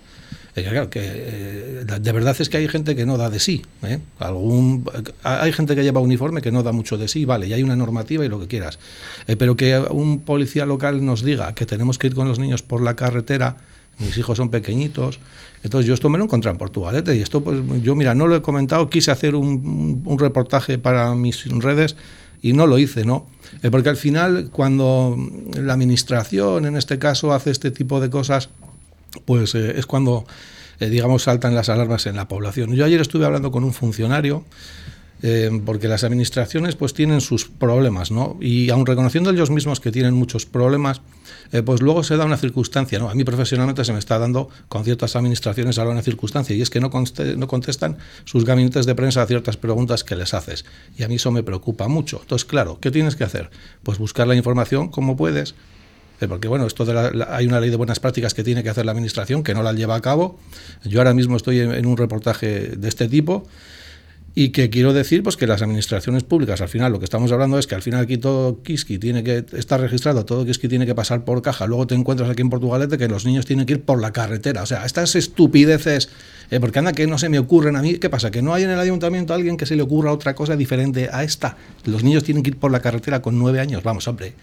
[0.55, 3.63] Claro, que eh, de verdad es que hay gente que no da de sí.
[3.83, 3.99] ¿eh?
[5.25, 7.75] Hay gente que lleva uniforme que no da mucho de sí, vale, y hay una
[7.75, 8.79] normativa y lo que quieras.
[9.27, 12.63] Eh, pero que un policía local nos diga que tenemos que ir con los niños
[12.63, 13.57] por la carretera,
[13.99, 15.19] mis hijos son pequeñitos.
[15.65, 18.37] Entonces yo esto me lo encontré en Portugalete y esto pues yo mira, no lo
[18.37, 21.97] he comentado, quise hacer un, un reportaje para mis redes
[22.43, 23.27] y no lo hice, ¿no?
[23.71, 25.17] porque al final cuando
[25.55, 28.51] la administración en este caso hace este tipo de cosas
[29.25, 30.27] pues eh, es cuando,
[30.81, 32.75] eh, digamos, saltan las alarmas en la población.
[32.75, 34.45] Yo ayer estuve hablando con un funcionario,
[35.23, 38.37] eh, porque las administraciones pues tienen sus problemas, ¿no?
[38.41, 41.01] Y aun reconociendo ellos mismos que tienen muchos problemas,
[41.65, 43.09] pues luego se da una circunstancia, ¿no?
[43.09, 46.69] A mí profesionalmente se me está dando con ciertas administraciones ahora una circunstancia, y es
[46.69, 46.91] que no,
[47.37, 50.65] no contestan sus gabinetes de prensa a ciertas preguntas que les haces.
[50.99, 52.19] Y a mí eso me preocupa mucho.
[52.21, 53.51] Entonces, claro, ¿qué tienes que hacer?
[53.85, 55.55] Pues buscar la información como puedes,
[56.29, 58.93] porque bueno, esto de hay una ley de buenas prácticas que tiene que hacer la
[58.93, 60.39] administración que no la lleva a cabo.
[60.85, 63.47] Yo ahora mismo estoy en, un reportaje de este tipo
[64.37, 67.57] y que quiero decir pues que las administraciones públicas al final lo que estamos hablando
[67.57, 70.95] es que al final aquí todo Kiski tiene que estar registrado, todo Kiski tiene que
[70.95, 73.83] pasar por caja, luego te encuentras aquí en Portugalete que los niños tienen que ir
[73.83, 76.09] por la carretera, o sea, estas estupideces,
[76.51, 78.33] eh, porque anda que no se me ocurren a mí, ¿qué pasa?
[78.33, 81.23] Que no hay en el ayuntamiento alguien que se le ocurra otra cosa diferente a
[81.23, 84.35] esta, los niños tienen que ir por la carretera con nueve años, vamos hombre,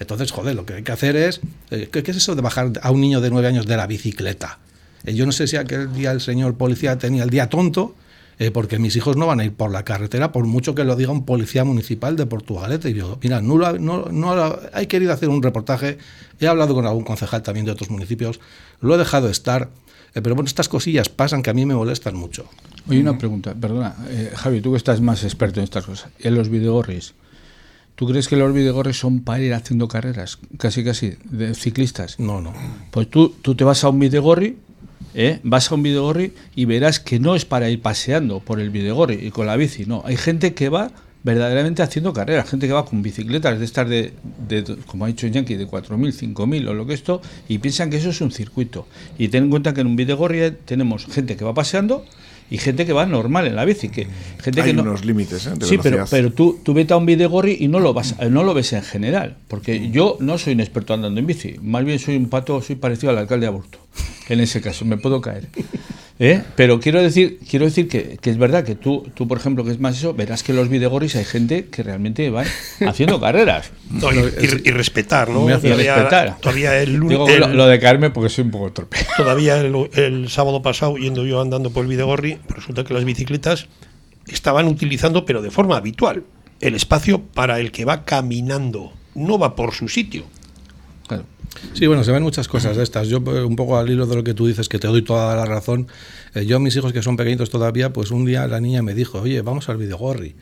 [0.00, 2.90] entonces, joder, lo que hay que hacer es, eh, ¿qué, es eso de bajar a
[2.90, 4.58] un niño de nueve años de la bicicleta?
[5.04, 7.94] Eh, yo no sé si aquel día el señor policía tenía el día tonto,
[8.38, 10.96] eh, porque mis hijos no van a ir por la carretera, por mucho que lo
[10.96, 12.90] diga un policía municipal de Portugalete.
[12.90, 15.98] Y yo, mira, no, no hay querido hacer un reportaje,
[16.40, 18.40] he hablado con algún concejal también de otros municipios,
[18.80, 19.70] lo he dejado estar,
[20.12, 22.48] pero bueno, estas cosillas pasan que a mí me molestan mucho.
[22.88, 23.96] Oye, una pregunta, perdona,
[24.34, 27.14] Javi, tú que estás más experto en estas cosas, en los videogorris,
[27.94, 30.38] ¿Tú crees que los videogorres son para ir haciendo carreras?
[30.58, 32.18] Casi, casi, de ciclistas.
[32.18, 32.52] No, no.
[32.90, 34.56] Pues tú, tú te vas a un videogorri,
[35.14, 35.38] ¿eh?
[35.44, 39.14] vas a un videogorri y verás que no es para ir paseando por el videogorri
[39.26, 40.02] y con la bici, no.
[40.04, 40.90] Hay gente que va
[41.22, 44.12] verdaderamente haciendo carreras, gente que va con bicicletas de estas de,
[44.86, 48.10] como ha dicho Yankee, de 4.000, 5.000 o lo que esto, y piensan que eso
[48.10, 48.86] es un circuito.
[49.18, 52.04] Y ten en cuenta que en un videogorri tenemos gente que va paseando
[52.50, 53.88] y gente que va normal en la bici.
[53.88, 54.06] Que,
[54.42, 55.52] gente Hay que unos límites, ¿eh?
[55.62, 58.54] sí, pero, pero tú, tú vete a un videogorri y no lo, vas, no lo
[58.54, 59.36] ves en general.
[59.48, 61.56] Porque yo no soy un experto andando en bici.
[61.62, 63.78] Más bien soy un pato, soy parecido al alcalde de Aburto.
[64.28, 65.48] En ese caso, me puedo caer.
[66.20, 66.42] ¿Eh?
[66.54, 69.80] Pero quiero decir, quiero decir que, es verdad que tú, tú, por ejemplo, que es
[69.80, 72.44] más eso, verás que en los videogorris hay gente que realmente va
[72.86, 73.72] haciendo carreras.
[73.90, 75.40] y, respetar, ¿no?
[76.40, 78.98] Todavía, el, Digo lo, de caerme porque soy un poco torpe.
[79.16, 83.66] Todavía el, sábado pasado, yendo yo andando por el videogorri, resulta que las bicicletas
[84.28, 86.22] estaban utilizando, pero de forma habitual,
[86.60, 88.92] el espacio para el que va caminando.
[89.16, 90.24] No va por su sitio.
[91.72, 93.08] Sí, bueno, se ven muchas cosas de estas.
[93.08, 95.34] Yo, eh, un poco al hilo de lo que tú dices, que te doy toda
[95.36, 95.88] la razón.
[96.34, 98.94] Eh, yo a mis hijos, que son pequeñitos todavía, pues un día la niña me
[98.94, 100.36] dijo, oye, vamos al videogorri.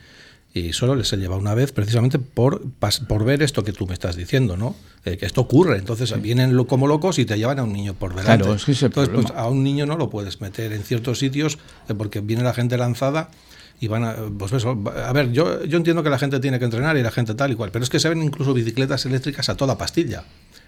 [0.55, 2.61] Y solo les he llevado una vez precisamente por,
[3.07, 4.75] por ver esto que tú me estás diciendo, ¿no?
[5.03, 5.77] Eh, que esto ocurre.
[5.77, 8.43] Entonces vienen como locos y te llevan a un niño por delante.
[8.43, 11.57] Claro, es que Entonces, pues, a un niño no lo puedes meter en ciertos sitios
[11.97, 13.31] porque viene la gente lanzada
[13.79, 16.65] y van a, pues eso, a ver, yo, yo entiendo que la gente tiene que
[16.65, 19.49] entrenar y la gente tal y cual, pero es que se ven incluso bicicletas eléctricas
[19.49, 20.23] a toda pastilla.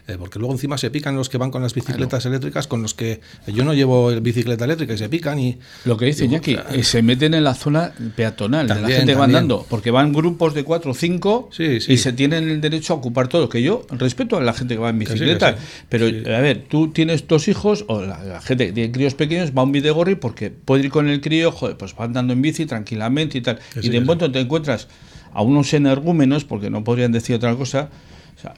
[0.08, 2.94] Eh, porque luego encima se pican los que van con las bicicletas eléctricas con los
[2.94, 6.84] que yo no llevo bicicleta eléctrica y se pican y lo que dice Iñaki eh,
[6.84, 10.64] se meten en la zona peatonal de la gente va andando porque van grupos de
[10.64, 14.42] cuatro o cinco y se tienen el derecho a ocupar todo que yo respeto a
[14.42, 15.56] la gente que va en bicicleta
[15.90, 19.62] pero a ver tú tienes dos hijos o la, gente que tiene críos pequeños va
[19.62, 22.66] a un videogorri porque puede ir con el crío joder, pues va andando en bici
[22.66, 23.60] tranquilamente y tal.
[23.82, 24.88] Y de pronto te encuentras
[25.34, 27.90] a unos energúmenos porque no podrían decir otra cosa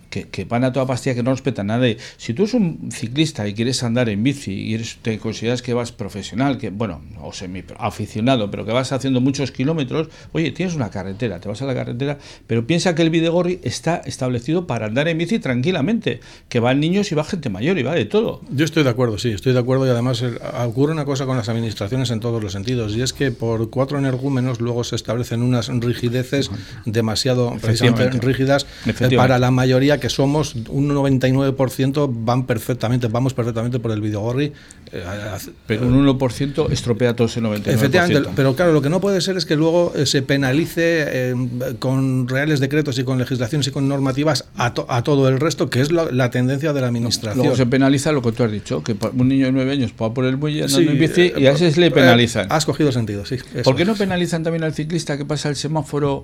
[0.09, 1.87] que, van a toda pastilla, que no respetan nada.
[2.17, 5.73] Si tú eres un ciclista y quieres andar en bici y eres, te consideras que
[5.73, 10.75] vas profesional, que bueno, o semi aficionado, pero que vas haciendo muchos kilómetros, oye, tienes
[10.75, 14.87] una carretera, te vas a la carretera, pero piensa que el Videgorri está establecido para
[14.87, 18.41] andar en bici tranquilamente, que van niños y va gente mayor y va de todo.
[18.49, 20.31] Yo estoy de acuerdo, sí, estoy de acuerdo y además eh,
[20.65, 23.97] ocurre una cosa con las administraciones en todos los sentidos y es que por cuatro
[23.97, 26.49] energúmenos luego se establecen unas rigideces
[26.85, 27.55] demasiado
[28.21, 29.66] rígidas eh, para la mayoría
[29.99, 34.53] que somos un 99% van perfectamente, vamos perfectamente por el videogorri.
[34.91, 35.03] Eh,
[35.65, 37.67] pero un 1% estropea todo ese 99%.
[37.67, 41.35] Efectivamente, pero claro, lo que no puede ser es que luego eh, se penalice eh,
[41.79, 45.81] con reales decretos y con legislaciones y con normativas a, a todo el resto, que
[45.81, 47.37] es la, tendencia de la administración.
[47.37, 50.13] luego se penaliza lo que tú has dicho, que un niño de 9 años va
[50.13, 52.47] por el muelle andando en bici y a ese le penalizan.
[52.49, 53.37] has cogido sentido, sí.
[53.63, 56.23] ¿Por qué no penalizan también al ciclista que pasa el semáforo?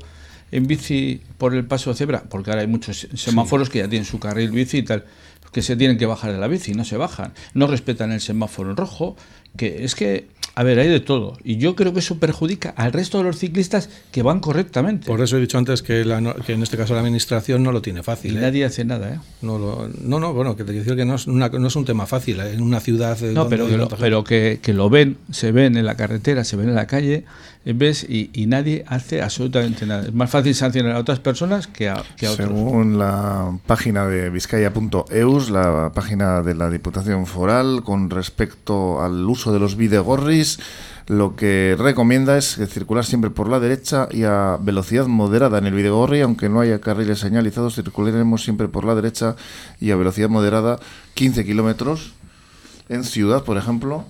[0.53, 4.05] En bici por el paso de cebra, porque ahora hay muchos semáforos que ya tienen
[4.05, 5.03] su carril bici y tal,
[5.51, 8.69] que se tienen que bajar de la bici, no se bajan, no respetan el semáforo
[8.71, 9.15] en rojo,
[9.57, 11.35] que es que a ver, hay de todo.
[11.43, 15.07] Y yo creo que eso perjudica al resto de los ciclistas que van correctamente.
[15.07, 18.33] Por eso he dicho antes que, en este caso la administración no lo tiene fácil.
[18.33, 18.41] Y ¿eh?
[18.41, 19.19] nadie hace nada, ¿eh?
[19.41, 22.05] No, no, no, bueno, que te quiero decir que no es, no es un tema
[22.05, 22.39] fácil.
[22.39, 22.53] ¿eh?
[22.53, 23.19] En una ciudad.
[23.19, 26.55] No, pero, que lo, pero que, que, lo ven, se ven en la carretera, se
[26.55, 27.25] ven en la calle,
[27.65, 30.03] ves y, y, nadie hace absolutamente nada.
[30.03, 32.49] Es más fácil sancionar a otras personas que a, que a otros.
[32.49, 39.53] Según la página de vizcaya.eus, la página de la Diputación Foral, con respecto al uso
[39.53, 40.59] de los videogorris,
[41.07, 45.73] lo que recomienda es circular siempre por la derecha y a velocidad moderada en el
[45.73, 49.35] videogorri, aunque no haya carriles señalizados, circularemos siempre por la derecha
[49.79, 50.79] y a velocidad moderada
[51.13, 52.13] 15 kilómetros
[52.89, 54.05] en ciudad, por ejemplo.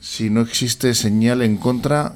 [0.00, 2.14] Si no existe señal en contra,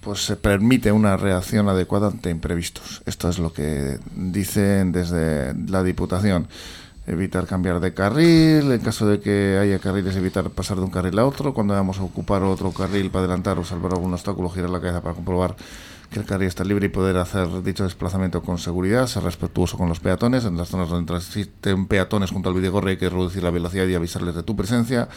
[0.00, 3.02] pues se permite una reacción adecuada ante imprevistos.
[3.06, 6.48] Esto es lo que dicen desde la Diputación.
[7.06, 11.18] Evitar cambiar de carril, en caso de que haya carriles, evitar pasar de un carril
[11.18, 11.52] a otro.
[11.52, 15.02] Cuando vamos a ocupar otro carril para adelantar o salvar algún obstáculo, girar la cabeza
[15.02, 15.56] para comprobar
[16.10, 19.88] que el carril está libre y poder hacer dicho desplazamiento con seguridad, ser respetuoso con
[19.88, 20.44] los peatones.
[20.44, 23.94] En las zonas donde transiten peatones junto al videogorre hay que reducir la velocidad y
[23.94, 25.08] avisarles de tu presencia,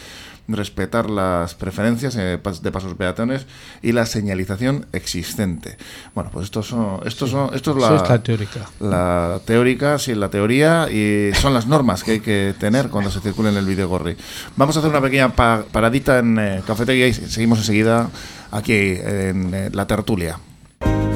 [0.46, 3.46] respetar las preferencias eh, de pasos peatones
[3.82, 5.78] y la señalización existente.
[6.14, 8.60] Bueno, pues esto son, estos son, esto es la, teórica.
[8.78, 13.18] La teórica, sí, la teoría y son las normas que hay que tener cuando se
[13.18, 14.16] circula en el videogorri.
[14.56, 18.10] Vamos a hacer una pequeña paradita en eh, cafetería y seguimos enseguida
[18.52, 20.38] aquí en eh, la tertulia.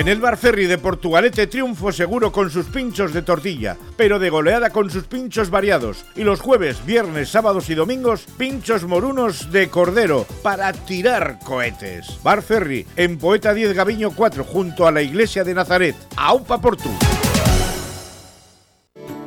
[0.00, 4.30] En el Bar Ferry de Portugalete triunfo seguro con sus pinchos de tortilla, pero de
[4.30, 6.06] goleada con sus pinchos variados.
[6.16, 12.18] Y los jueves, viernes, sábados y domingos, pinchos morunos de cordero para tirar cohetes.
[12.22, 15.94] Bar Ferry, en Poeta 10 Gaviño 4, junto a la iglesia de Nazaret.
[16.16, 16.88] ¡Aupa Portu!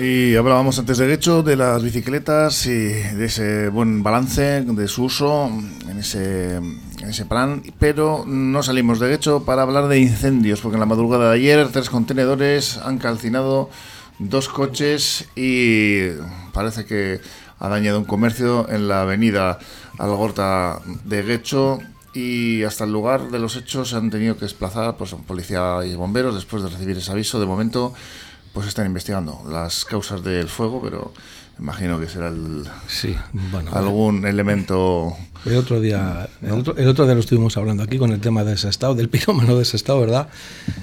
[0.00, 5.04] Y hablábamos antes de hecho de las bicicletas y de ese buen balance de su
[5.04, 5.48] uso
[5.86, 6.58] en ese,
[7.06, 11.28] ese plan, pero no salimos de hecho para hablar de incendios, porque en la madrugada
[11.28, 13.68] de ayer tres contenedores han calcinado
[14.18, 16.08] dos coches y
[16.54, 17.20] parece que
[17.58, 19.58] ha dañado un comercio en la avenida
[19.98, 21.78] Algorta de Guecho
[22.14, 25.94] y hasta el lugar de los hechos se han tenido que desplazar pues, policía y
[25.94, 27.38] bomberos después de recibir ese aviso.
[27.38, 27.92] De momento
[28.52, 31.12] pues están investigando las causas del fuego, pero
[31.58, 35.14] imagino que será el, sí, bueno, algún elemento.
[35.44, 38.68] El otro día, el, otro, día lo estuvimos hablando aquí con el tema de ese
[38.68, 40.28] estado, del pirómano de ese estado, ¿verdad?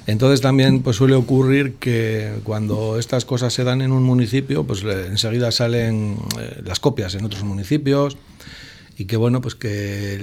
[0.06, 4.84] Entonces también pues suele ocurrir que cuando estas cosas se dan en un municipio, pues
[4.84, 8.17] enseguida salen eh, las copias en otros municipios
[8.97, 9.69] y que bueno pues que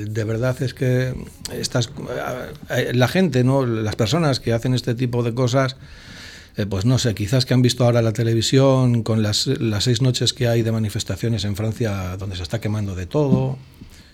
[0.09, 1.14] de verdad es que
[1.52, 1.90] estas
[2.70, 5.76] eh, la gente no las personas que hacen este tipo de cosas
[6.57, 10.03] eh, pues no sé, quizás que han visto ahora la televisión con las, las seis
[10.03, 13.59] noches que hay de manifestaciones en Francia donde se está quemando de todo.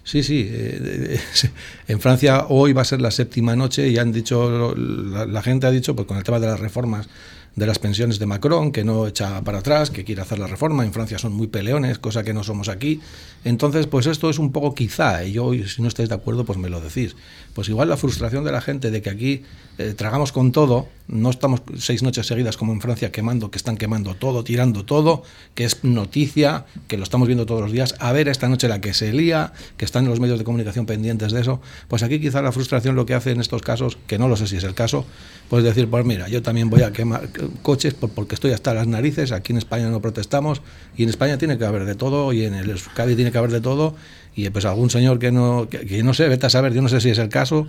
[0.05, 1.21] Sí, sí, eh,
[1.89, 5.67] en Francia hoy va a ser la séptima noche y han dicho, la, la gente
[5.67, 7.09] ha dicho, pues con el tema de las reformas,
[7.57, 10.85] de las pensiones de Macron, que no echa para atrás, que quiere hacer la reforma.
[10.85, 13.01] En Francia son muy peleones, cosa que no somos aquí.
[13.45, 16.59] Entonces, pues esto es un poco quizá, y yo, si no estáis de acuerdo, pues
[16.59, 17.17] me lo decís.
[17.55, 19.43] Pues igual la frustración de la gente de que aquí
[19.79, 23.77] eh, tragamos con todo, no estamos seis noches seguidas como en Francia quemando, que están
[23.77, 25.23] quemando todo, tirando todo,
[25.55, 27.95] que es noticia, que lo estamos viendo todos los días.
[27.99, 31.33] A ver esta noche la que se lía, que están los medios de comunicación pendientes
[31.33, 31.61] de eso.
[31.89, 34.47] Pues aquí quizá la frustración lo que hace en estos casos, que no lo sé
[34.47, 35.07] si es el caso,
[35.49, 37.29] pues decir, pues mira, yo también voy a quemar
[37.63, 40.63] coches porque estoy hasta las narices, aquí en España no protestamos
[40.97, 43.51] y en España tiene que haber de todo y en el Euskadi tiene que haber
[43.51, 43.95] de todo
[44.35, 47.01] y pues algún señor que no, que, no sé, vete a saber, yo no sé
[47.01, 47.67] si es el caso,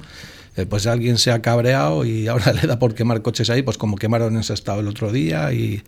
[0.55, 3.77] eh, pues alguien se ha cabreado y ahora le da por quemar coches ahí, pues
[3.77, 5.83] como quemaron en ese estado el otro día y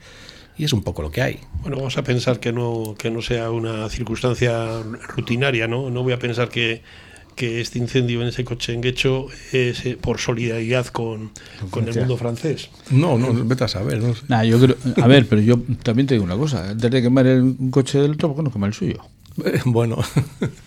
[0.58, 1.40] y es un poco lo que hay.
[1.62, 4.82] Bueno, vamos a pensar que no, que no sea una circunstancia
[5.16, 5.90] rutinaria, ¿no?
[5.90, 6.84] No voy a pensar que,
[7.36, 11.32] que este incendio en ese coche en Guecho es eh, por solidaridad con,
[11.72, 12.70] con el mundo francés.
[12.92, 14.00] No, no, vete a saber.
[14.00, 14.22] No sé.
[14.28, 16.70] Nah, yo creo, a ver, pero yo también te digo una cosa.
[16.70, 19.02] Antes de quemar el un coche del otro, ¿por qué no quemar el suyo?
[19.66, 19.98] Bueno,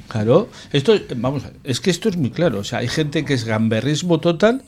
[0.09, 2.61] Claro, esto, vamos, a ver, es que esto es muy claro.
[2.61, 4.63] O sea, hay gente que es gamberrismo total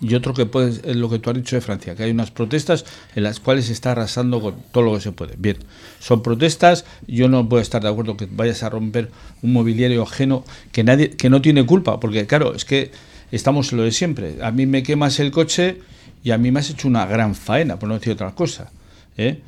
[0.00, 2.30] y otro que puede, es lo que tú has dicho de Francia, que hay unas
[2.30, 2.84] protestas
[3.14, 5.34] en las cuales se está arrasando con todo lo que se puede.
[5.36, 5.58] Bien,
[5.98, 9.10] son protestas, yo no puedo estar de acuerdo que vayas a romper
[9.42, 12.92] un mobiliario ajeno que nadie, que no tiene culpa, porque claro, es que
[13.30, 14.38] estamos en lo de siempre.
[14.42, 15.78] A mí me quemas el coche
[16.24, 18.70] y a mí me has hecho una gran faena, por no decir otra cosa.
[19.18, 19.40] ¿eh?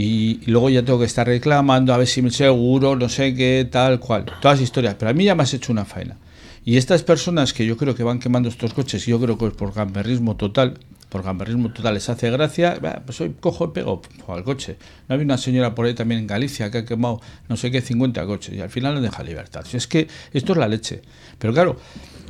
[0.00, 3.68] Y, luego ya tengo que estar reclamando a ver si me seguro, no sé qué,
[3.68, 4.26] tal cual.
[4.40, 4.94] Todas historias.
[4.94, 6.16] Pero a mí ya me has hecho una faena.
[6.64, 9.54] Y estas personas que yo creo que van quemando estos coches, yo creo que es
[9.54, 14.44] por gamberrismo total, por gamberrismo total les hace gracia, pues hoy cojo y pego al
[14.44, 14.76] coche.
[15.08, 17.80] No había una señora por ahí también en Galicia que ha quemado no sé qué
[17.80, 19.66] 50 coches y al final le deja libertad.
[19.72, 21.02] Es que esto es la leche.
[21.40, 21.76] Pero claro,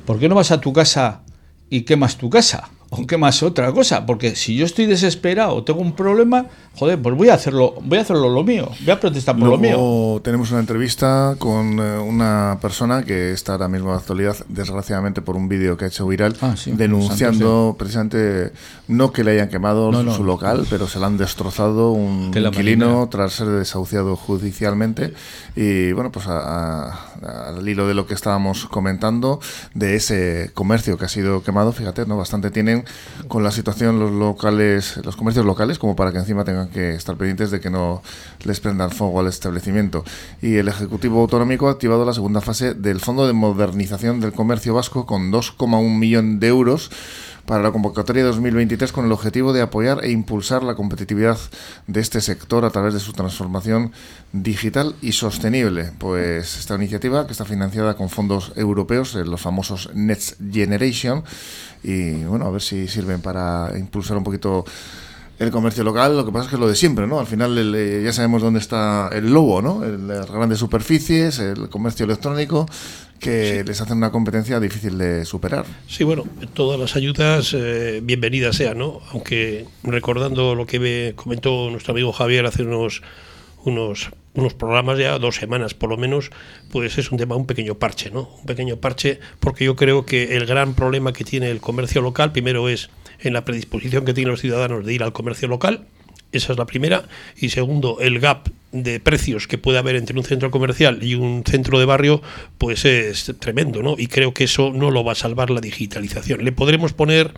[0.07, 1.21] ¿por qué no vas a tu casa
[1.69, 2.71] y quemas tu casa?
[2.91, 7.29] O quemas otra cosa, porque si yo estoy desesperado, tengo un problema, joder, pues voy
[7.29, 9.73] a hacerlo, voy a hacerlo lo mío, voy a protestar por lo mío.
[9.77, 15.21] Luego tenemos una entrevista con eh, una persona que está ahora mismo en actualidad, desgraciadamente
[15.21, 18.53] por un vídeo que ha hecho viral, Ah, sí, denunciando precisamente
[18.89, 20.15] no que le hayan quemado No, su, no.
[20.15, 25.13] su local, pero se le han destrozado un la inquilino tras ser desahuciado judicialmente.
[25.57, 29.41] Y bueno, pues a- a- al hilo de lo que estábamos comentando,
[29.75, 32.17] de ese comercio que ha sido quemado, fíjate, ¿no?
[32.17, 32.78] Bastante tienen
[33.29, 37.17] con la situación los locales, los comercios locales, como para que encima tengan que estar
[37.17, 38.03] pendientes de que no
[38.45, 40.05] les prendan fuego al establecimiento.
[40.43, 44.75] Y el Ejecutivo Autonómico ha activado la segunda fase del Fondo de Modernización del Comercio
[44.75, 46.91] Vasco con 2,1 millón de euros
[47.49, 51.39] para la convocatoria de 2023 con el objetivo de apoyar e impulsar la competitividad
[51.87, 53.91] de este sector a través de su transformación
[54.35, 55.93] digital y sostenible.
[55.99, 61.25] Pues esta iniciativa, que está financiada con fondos europeos, eh, los famosos Next Generation,
[61.83, 64.67] y bueno, a ver si sirven para impulsar un poquito
[65.39, 67.19] el comercio local, lo que pasa es que es lo de siempre, ¿no?
[67.19, 69.83] Al final el, eh, ya sabemos dónde está el lobo, ¿no?
[69.85, 72.67] Las grandes superficies, el comercio electrónico,
[73.19, 75.65] que les hacen una competencia difícil de superar.
[75.87, 79.01] Sí, bueno, todas las ayudas eh, bienvenidas sean, ¿no?
[79.13, 83.03] Aunque recordando lo que comentó nuestro amigo Javier hace unos,
[83.65, 86.31] unos, unos programas ya, dos semanas por lo menos,
[86.71, 88.31] pues es un tema, un pequeño parche, ¿no?
[88.41, 92.33] Un pequeño parche, porque yo creo que el gran problema que tiene el comercio local,
[92.33, 95.87] primero es en la predisposición que tienen los ciudadanos de ir al comercio local,
[96.33, 97.05] esa es la primera.
[97.37, 101.43] Y segundo, el gap de precios que puede haber entre un centro comercial y un
[101.47, 102.23] centro de barrio,
[102.59, 103.95] pues es tremendo, ¿no?
[103.99, 106.45] Y creo que eso no lo va a salvar la digitalización.
[106.45, 107.33] Le podremos poner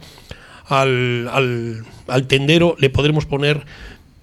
[0.66, 3.64] al, al, al tendero, le podremos poner,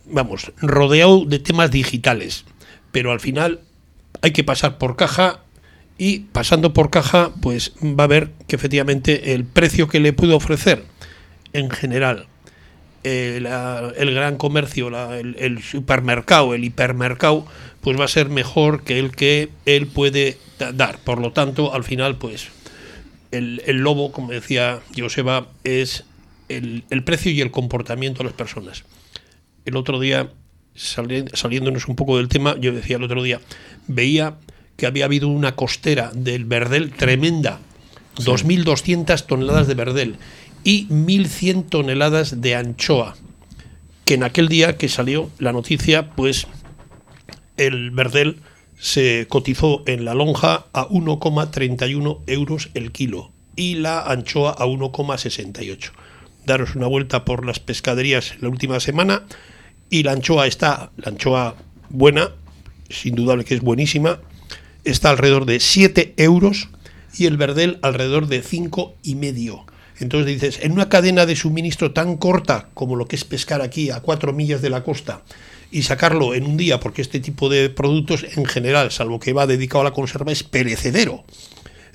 [0.05, 2.45] vamos, rodeado de temas digitales.
[2.91, 3.61] Pero al final
[4.21, 5.41] hay que pasar por caja
[5.97, 10.35] y pasando por caja, pues va a ver que efectivamente el precio que le puedo
[10.35, 10.83] ofrecer
[11.53, 12.27] en general
[13.09, 17.45] eh, la- el gran comercio, la- el, el supermercado, el hipermercado,
[17.81, 20.97] pues va a ser mejor que el que él puede da- dar.
[20.99, 22.47] Por lo tanto, al final, pues
[23.31, 26.03] el, el lobo, como decía Joseba, es
[26.49, 28.83] el, el precio y el comportamiento de las personas.
[29.65, 30.29] El otro día,
[30.75, 33.39] sali- saliéndonos un poco del tema, yo decía el otro día,
[33.87, 34.35] veía
[34.77, 37.59] que había habido una costera del Verdel tremenda,
[38.17, 40.15] 2.200 toneladas de Verdel
[40.63, 43.15] y 1.100 toneladas de anchoa,
[44.05, 46.47] que en aquel día que salió la noticia, pues
[47.57, 48.37] el Verdel
[48.79, 55.91] se cotizó en la lonja a 1,31 euros el kilo y la anchoa a 1,68.
[56.45, 59.23] Daros una vuelta por las pescaderías la última semana
[59.89, 61.55] y la anchoa está, la anchoa
[61.89, 62.31] buena,
[62.89, 64.19] sin duda que es buenísima,
[64.83, 66.69] está alrededor de 7 euros
[67.17, 69.65] y el verdel alrededor de cinco y medio.
[69.99, 73.89] Entonces dices, en una cadena de suministro tan corta como lo que es pescar aquí
[73.89, 75.23] a cuatro millas de la costa
[75.71, 79.47] y sacarlo en un día, porque este tipo de productos en general, salvo que va
[79.47, 81.23] dedicado a la conserva, es perecedero.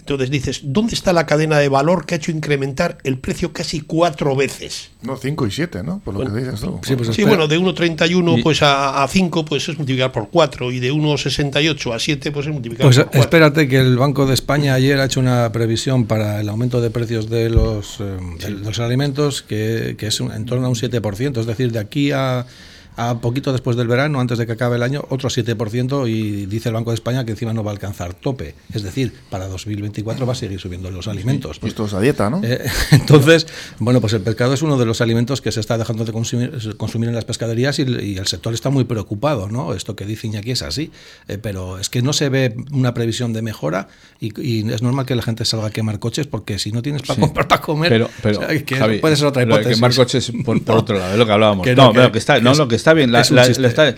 [0.02, 3.82] Entonces dices, ¿dónde está la cadena de valor que ha hecho incrementar el precio casi
[3.82, 4.90] cuatro veces?
[5.02, 6.00] No, 5 y 7, ¿no?
[6.04, 6.80] Por lo Bueno, que dices tú.
[6.82, 10.28] Sí, pues Sí, bueno, de 1,31 Y- pues a, a 5 pues es multiplicar por
[10.28, 13.20] 4 y de 1,68 a 7 pues es multiplicar Pues por 4.
[13.20, 16.90] espérate que el Banco de España ayer ha hecho una previsión para el aumento de
[16.90, 20.74] precios de los, eh, de los alimentos que, que es un- en torno a un
[20.74, 22.44] 7%, es decir, de aquí a,
[22.96, 26.68] a poquito después del verano, antes de que acabe el año, otro 7% y dice
[26.68, 28.54] el Banco de España que encima no va a alcanzar tope.
[28.72, 31.58] Es decir, para 2024 va a seguir subiendo los alimentos.
[31.58, 32.40] Pues es a dieta, ¿no?
[32.42, 33.46] Eh, entonces,
[33.78, 36.76] bueno, pues el pescado es uno de los alimentos que se está dejando de consumir,
[36.76, 39.74] consumir en las pescaderías y, el sector está muy preocupado, ¿no?
[39.74, 40.90] Esto que dice Iñaki es así,
[41.28, 43.88] eh, pero es que no se ve una previsión de mejora
[44.20, 47.20] y, es normal que la gente salga a quemar coches porque si no tienes para
[47.20, 48.40] comprar para comer, pero, pero
[49.00, 49.76] puede ser otra hipótesis.
[49.76, 51.66] quemar coches por, otro lado, es lo que hablábamos.
[51.66, 53.12] no, pero que está, no, lo que está bien.
[53.12, 53.94] La, la, está,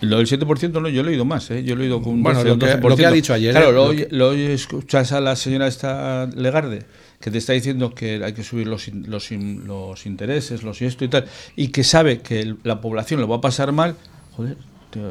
[0.00, 1.64] lo del 7% no, yo lo he oído más, ¿eh?
[1.64, 3.52] yo lo he oído con un bueno, lo que, lo que, ha dicho ayer.
[3.52, 4.08] Claro, ¿eh?
[4.10, 6.84] lo, lo, escuchas a la señora esta Legarde
[7.20, 11.04] que te está diciendo que hay que subir los, los, los intereses, los y esto
[11.04, 11.24] y tal,
[11.56, 13.96] y que sabe que la población lo va a pasar mal,
[14.36, 14.56] joder,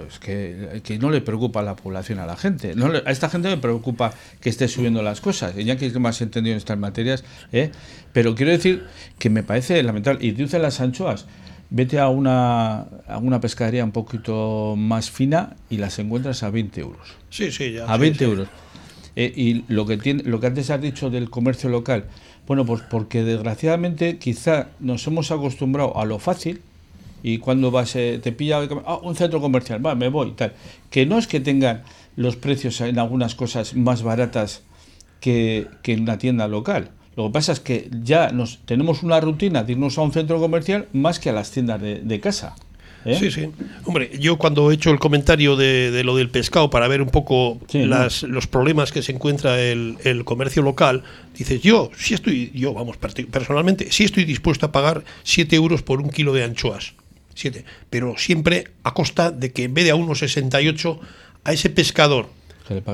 [0.07, 2.75] es que, que, no le preocupa a la población, a la gente.
[2.75, 5.53] No a esta gente le preocupa que esté subiendo las cosas.
[5.57, 7.71] Y ya que es más entendido en estas materias, ¿eh?
[8.13, 8.85] pero quiero decir
[9.19, 10.25] que me parece lamentable.
[10.25, 11.25] Y dice las anchoas,
[11.69, 16.81] vete a una, a una pescadería un poquito más fina y las encuentras a 20
[16.81, 17.15] euros.
[17.29, 17.85] Sí, sí, ya.
[17.85, 18.47] A 20 euros.
[19.15, 22.05] Eh, y lo que, tiene, lo que antes has dicho del comercio local,
[22.47, 26.61] bueno, pues porque desgraciadamente quizá nos hemos acostumbrado a lo fácil
[27.23, 30.53] y cuando vas, eh, te pilla ah, un centro comercial, va, me voy, tal.
[30.91, 31.83] Que no es que tengan
[32.15, 34.63] los precios en algunas cosas más baratas
[35.21, 36.91] que, que en una tienda local.
[37.15, 40.39] Lo que pasa es que ya nos tenemos una rutina de irnos a un centro
[40.39, 42.55] comercial más que a las tiendas de, de casa.
[43.05, 43.17] ¿Eh?
[43.19, 43.51] Sí, sí.
[43.85, 47.59] Hombre, yo cuando he hecho el comentario de, lo del pescado para ver un poco
[47.71, 51.03] las, los problemas que se encuentra el, el, comercio local,
[51.37, 56.01] dices, yo sí estoy, yo vamos, personalmente, sí estoy dispuesto a pagar 7 euros por
[56.01, 56.93] un kilo de anchoas.
[57.35, 57.63] 7.
[57.91, 60.99] Pero siempre a costa de que en vez de a 1,68
[61.43, 62.27] a ese pescador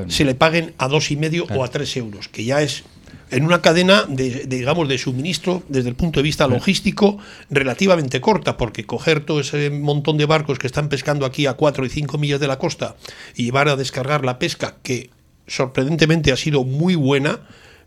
[0.10, 2.84] se le paguen, a dos y medio o a 3 euros, que ya es
[3.32, 7.18] en una cadena de, digamos de suministro desde el punto de vista logístico
[7.50, 11.86] relativamente corta, porque coger todo ese montón de barcos que están pescando aquí a 4
[11.86, 12.96] y 5 millas de la costa
[13.36, 15.10] y llevar a descargar la pesca, que
[15.48, 17.42] sorprendentemente ha sido muy buena,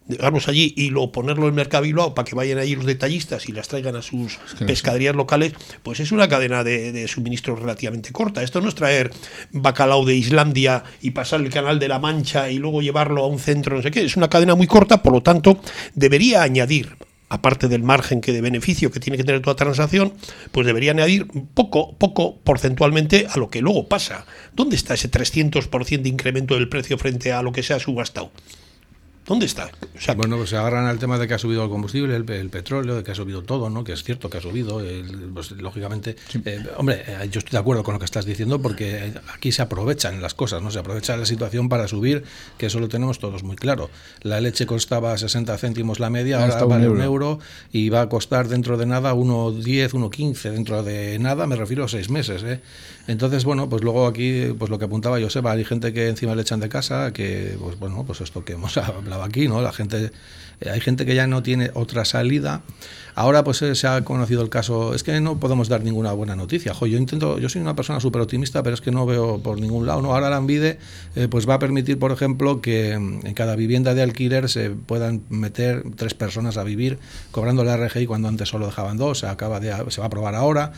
[0.07, 3.53] digamos allí y lo ponerlo en Mercado Bilbao para que vayan allí los detallistas y
[3.53, 8.43] las traigan a sus pescaderías locales, pues es una cadena de, de, suministro relativamente corta.
[8.43, 9.11] Esto no es traer
[9.53, 13.39] bacalao de Islandia y pasar el canal de la Mancha y luego llevarlo a un
[13.39, 14.05] centro, no sé qué.
[14.05, 15.59] Es una cadena muy corta, por lo tanto,
[15.95, 16.97] debería añadir
[17.29, 20.13] aparte del margen que de beneficio que tiene que tener toda transacción,
[20.53, 24.25] pues debería añadir poco, poco porcentualmente a lo que luego pasa.
[24.53, 28.31] ¿Dónde está ese 300% de incremento del precio frente a lo que se ha subastado?
[29.27, 29.71] ¿Dónde está?
[30.17, 33.03] bueno, pues se agarran al tema de que ha subido el combustible, el, petróleo, de
[33.03, 33.83] que ha subido todo, ¿no?
[33.83, 34.83] Que es cierto que ha subido,
[35.33, 36.17] pues, lógicamente.
[36.45, 39.63] Eh, hombre, eh, yo estoy de acuerdo con lo que estás diciendo porque aquí se
[39.63, 40.71] aprovechan las cosas, ¿no?
[40.71, 42.25] Se aprovecha la situación para subir,
[42.59, 43.89] que eso lo tenemos todos muy claro.
[44.21, 47.39] La leche costaba 60 céntimos la media, ahora vale un euro.
[47.73, 51.89] y va a costar dentro de nada 1,10, 1,15 dentro de nada, me refiero a
[51.89, 52.61] seis meses, ¿eh?
[53.07, 56.43] Entonces, bueno, pues luego aquí, pues lo que apuntaba Joseba, hay gente que encima le
[56.43, 59.61] echan de casa, que, pues bueno, pues esto que hemos hablado aquí, ¿no?
[59.61, 60.11] La gente,
[60.61, 62.63] eh, hay gente que ya no tiene otra salida.
[63.17, 66.35] Ahora pues eh, se ha conocido el caso, es que no podemos dar ninguna buena
[66.35, 66.73] noticia.
[66.73, 69.87] yo intento, yo soy una persona súper optimista, pero es que no veo por ningún
[69.87, 70.03] lado.
[70.03, 70.13] ¿no?
[70.13, 70.79] Ahora la Envide
[71.15, 74.71] eh, pues va a permitir, por ejemplo, que mm, en cada vivienda de alquiler se
[74.71, 76.99] puedan meter tres personas a vivir
[77.31, 80.35] cobrando la RGI cuando antes solo dejaban dos, se, acaba de, se va a aprobar
[80.35, 80.73] ahora,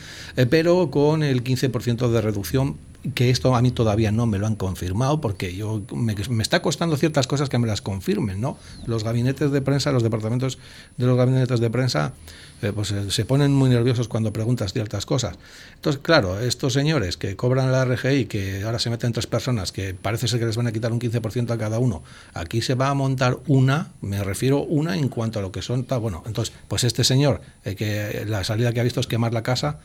[0.50, 2.76] pero con el 15% de reducción
[3.14, 6.96] que esto a mí todavía no me lo han confirmado porque yo me, está costando
[6.96, 8.58] ciertas cosas que me las confirmen, ¿no?
[8.86, 10.58] Los gabinetes de prensa, los departamentos
[10.96, 12.14] de los gabinetes de prensa
[12.62, 15.36] eh, pues eh, se ponen muy nerviosos cuando preguntas ciertas cosas.
[15.74, 19.92] Entonces, claro, estos señores que cobran la RGI, que ahora se meten tres personas, que
[19.94, 22.02] parece ser que les van a quitar un 15% a cada uno,
[22.32, 25.86] aquí se va a montar una, me refiero una en cuanto a lo que son,
[26.00, 29.42] bueno, entonces, pues este señor, eh, que la salida que ha visto es quemar la
[29.42, 29.80] casa,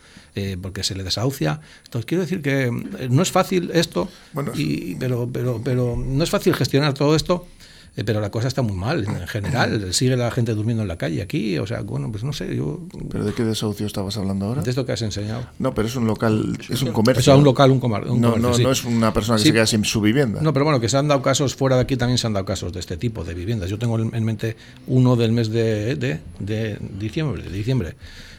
[0.62, 1.60] porque se le desahucia.
[1.84, 2.72] Entonces, quiero decir que
[3.10, 4.08] no es fácil esto,
[4.56, 7.61] y, pero, pero, pero no es fácil gestionar todo esto eh,
[7.94, 9.94] pero la cosa está muy mal en general.
[9.94, 12.80] Sigue la gente durmiendo en la calle aquí, o sea, bueno, pues no sé, yo...
[13.10, 14.62] ¿Pero de qué desahucio estabas hablando ahora?
[14.62, 15.44] De esto que has enseñado.
[15.60, 17.34] No, pero es un local, es un comercio.
[17.34, 18.16] Es un local, un, comercio.
[18.16, 20.42] no, no, no es una persona que se queda sin su vivienda.
[20.42, 22.46] No, pero bueno, que se han dado casos, fuera de aquí también se han dado
[22.46, 23.70] casos de este tipo de viviendas.
[23.70, 24.56] Yo tengo en mente
[24.88, 27.96] uno del mes de, de, de diciembre, de diciembre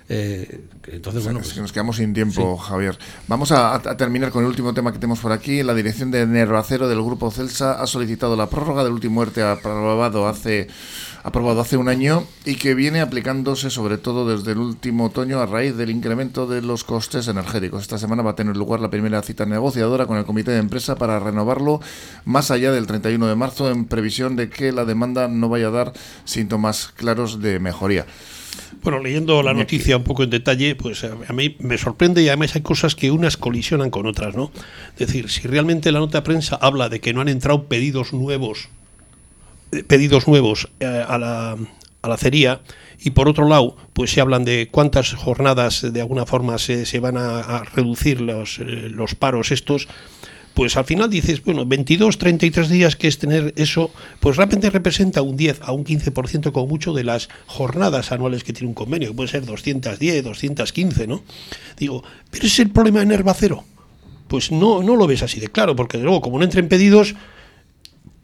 [0.08, 2.98] eh, entonces, bueno, pues, nos quedamos sin tiempo, Javier.
[3.28, 5.62] Vamos a, terminar con el último tema que tenemos por aquí.
[5.62, 10.68] La dirección de Nervacero del Grupo Celsa ha solicitado la prórroga del último aprobado hace
[11.24, 15.46] aprobado hace un año y que viene aplicándose sobre todo desde el último otoño a
[15.46, 17.82] raíz del incremento de los costes energéticos.
[17.82, 20.96] Esta semana va a tener lugar la primera cita negociadora con el comité de empresa
[20.96, 21.80] para renovarlo
[22.24, 25.70] más allá del 31 de marzo en previsión de que la demanda no vaya a
[25.70, 25.92] dar
[26.24, 28.06] síntomas claros de mejoría.
[28.82, 32.54] Bueno, leyendo la noticia un poco en detalle, pues a mí me sorprende y además
[32.56, 34.50] hay cosas que unas colisionan con otras, ¿no?
[34.98, 38.12] Es decir, si realmente la nota de prensa habla de que no han entrado pedidos
[38.12, 38.68] nuevos,
[39.86, 41.56] pedidos nuevos eh, a la,
[42.02, 42.16] a
[43.04, 47.16] y por otro lado, pues se hablan de cuántas jornadas de alguna forma se, van
[47.16, 49.88] a, reducir los, eh, los paros estos,
[50.54, 55.22] pues al final dices, bueno, 22, 33 días que es tener eso, pues realmente representa
[55.22, 59.08] un 10 a un 15% como mucho de las jornadas anuales que tiene un convenio,
[59.08, 61.22] que puede ser 210, 215, ¿no?
[61.76, 63.64] Digo, pero es el problema de Nervacero.
[64.28, 67.14] Pues no, no lo ves así de claro, porque de luego, como no entren pedidos,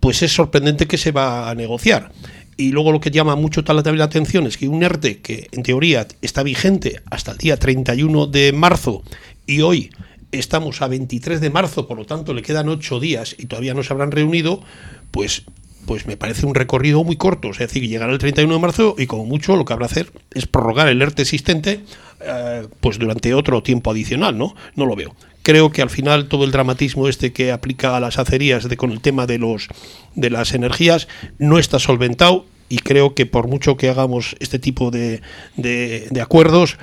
[0.09, 2.13] pues es sorprendente que se va a negociar.
[2.57, 6.09] Y luego lo que llama mucho la atención es que un ERTE que en teoría
[6.23, 9.03] está vigente hasta el día 31 de marzo
[9.47, 9.91] y hoy
[10.33, 13.83] estamos a 23 de marzo, por lo tanto le quedan ocho días y todavía no
[13.83, 14.63] se habrán reunido,
[15.11, 15.43] pues,
[15.89, 17.49] pues me parece un recorrido muy corto.
[17.49, 20.13] Es decir, llegar el 31 de marzo y como mucho lo que habrá que hacer
[20.35, 21.81] es prorrogar el ERTE existente
[22.21, 24.55] eh, pues durante otro tiempo adicional, ¿no?
[24.77, 25.17] No lo veo.
[25.43, 28.93] Creo que al final todo el dramatismo este que aplica a las acerías de, con
[28.93, 29.69] el tema de, los,
[30.15, 31.09] de las energías
[31.39, 35.23] no está solventado y creo que por mucho que hagamos este tipo de,
[35.57, 36.77] de, acuerdos,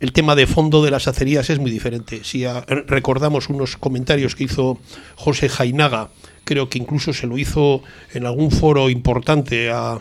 [0.00, 2.24] el tema de fondo de las acerías es muy diferente.
[2.24, 2.44] Si
[2.86, 4.78] recordamos unos comentarios que hizo
[5.14, 6.10] José Jainaga,
[6.44, 7.82] creo que incluso se lo hizo
[8.12, 9.98] en algún foro importante a,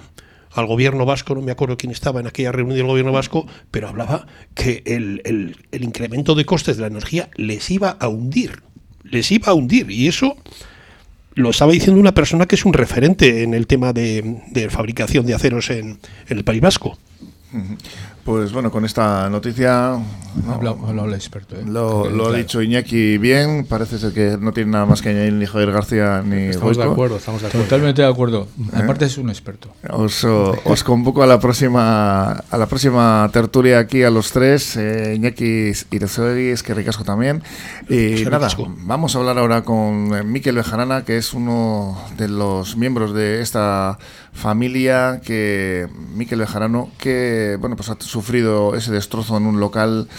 [0.52, 3.88] al gobierno vasco, no me acuerdo quién estaba en aquella reunión del gobierno vasco, pero
[3.88, 8.64] hablaba que el, el, incremento de costes de la energía les iba a hundir,
[9.04, 9.92] les iba a hundir.
[9.92, 10.38] Y eso
[11.36, 15.26] lo estaba diciendo una persona que es un referente en el tema de, de fabricación
[15.26, 16.98] de aceros en el País Vasco.
[18.30, 19.98] Pues bueno, con esta noticia.
[20.46, 21.56] No, habla, habla el experto.
[21.56, 21.64] ¿eh?
[21.66, 23.66] Lo, lo ha dicho Iñaki bien.
[23.66, 26.84] Parece ser que no tiene nada más que añadir ni Javier García ni Estamos de
[26.84, 27.66] acuerdo, estamos de acuerdo.
[27.66, 28.48] Totalmente de acuerdo.
[28.60, 28.78] ¿Eh?
[28.84, 29.70] Aparte es un experto.
[29.90, 35.16] Os, os, convoco a la próxima a la próxima tertulia aquí a los tres, eh,
[35.16, 37.42] Iñaki Irezoegui, es que ricasco también.
[37.90, 38.72] Y nada, ricasco.
[38.82, 43.98] vamos a hablar ahora con Miquel Bejarana, que es uno de los miembros de esta
[44.34, 50.10] familia que Miquel Bejarano, que bueno pues ha sufrido ese destrozo en un local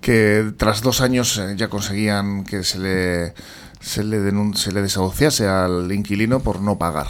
[0.00, 3.34] que tras dos años eh, ya conseguían que se le
[3.80, 4.18] se le,
[4.54, 7.06] se le desahuciase al inquilino por no pagar.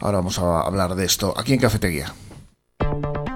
[0.00, 2.14] Ahora vamos a hablar de esto aquí en Cafetería.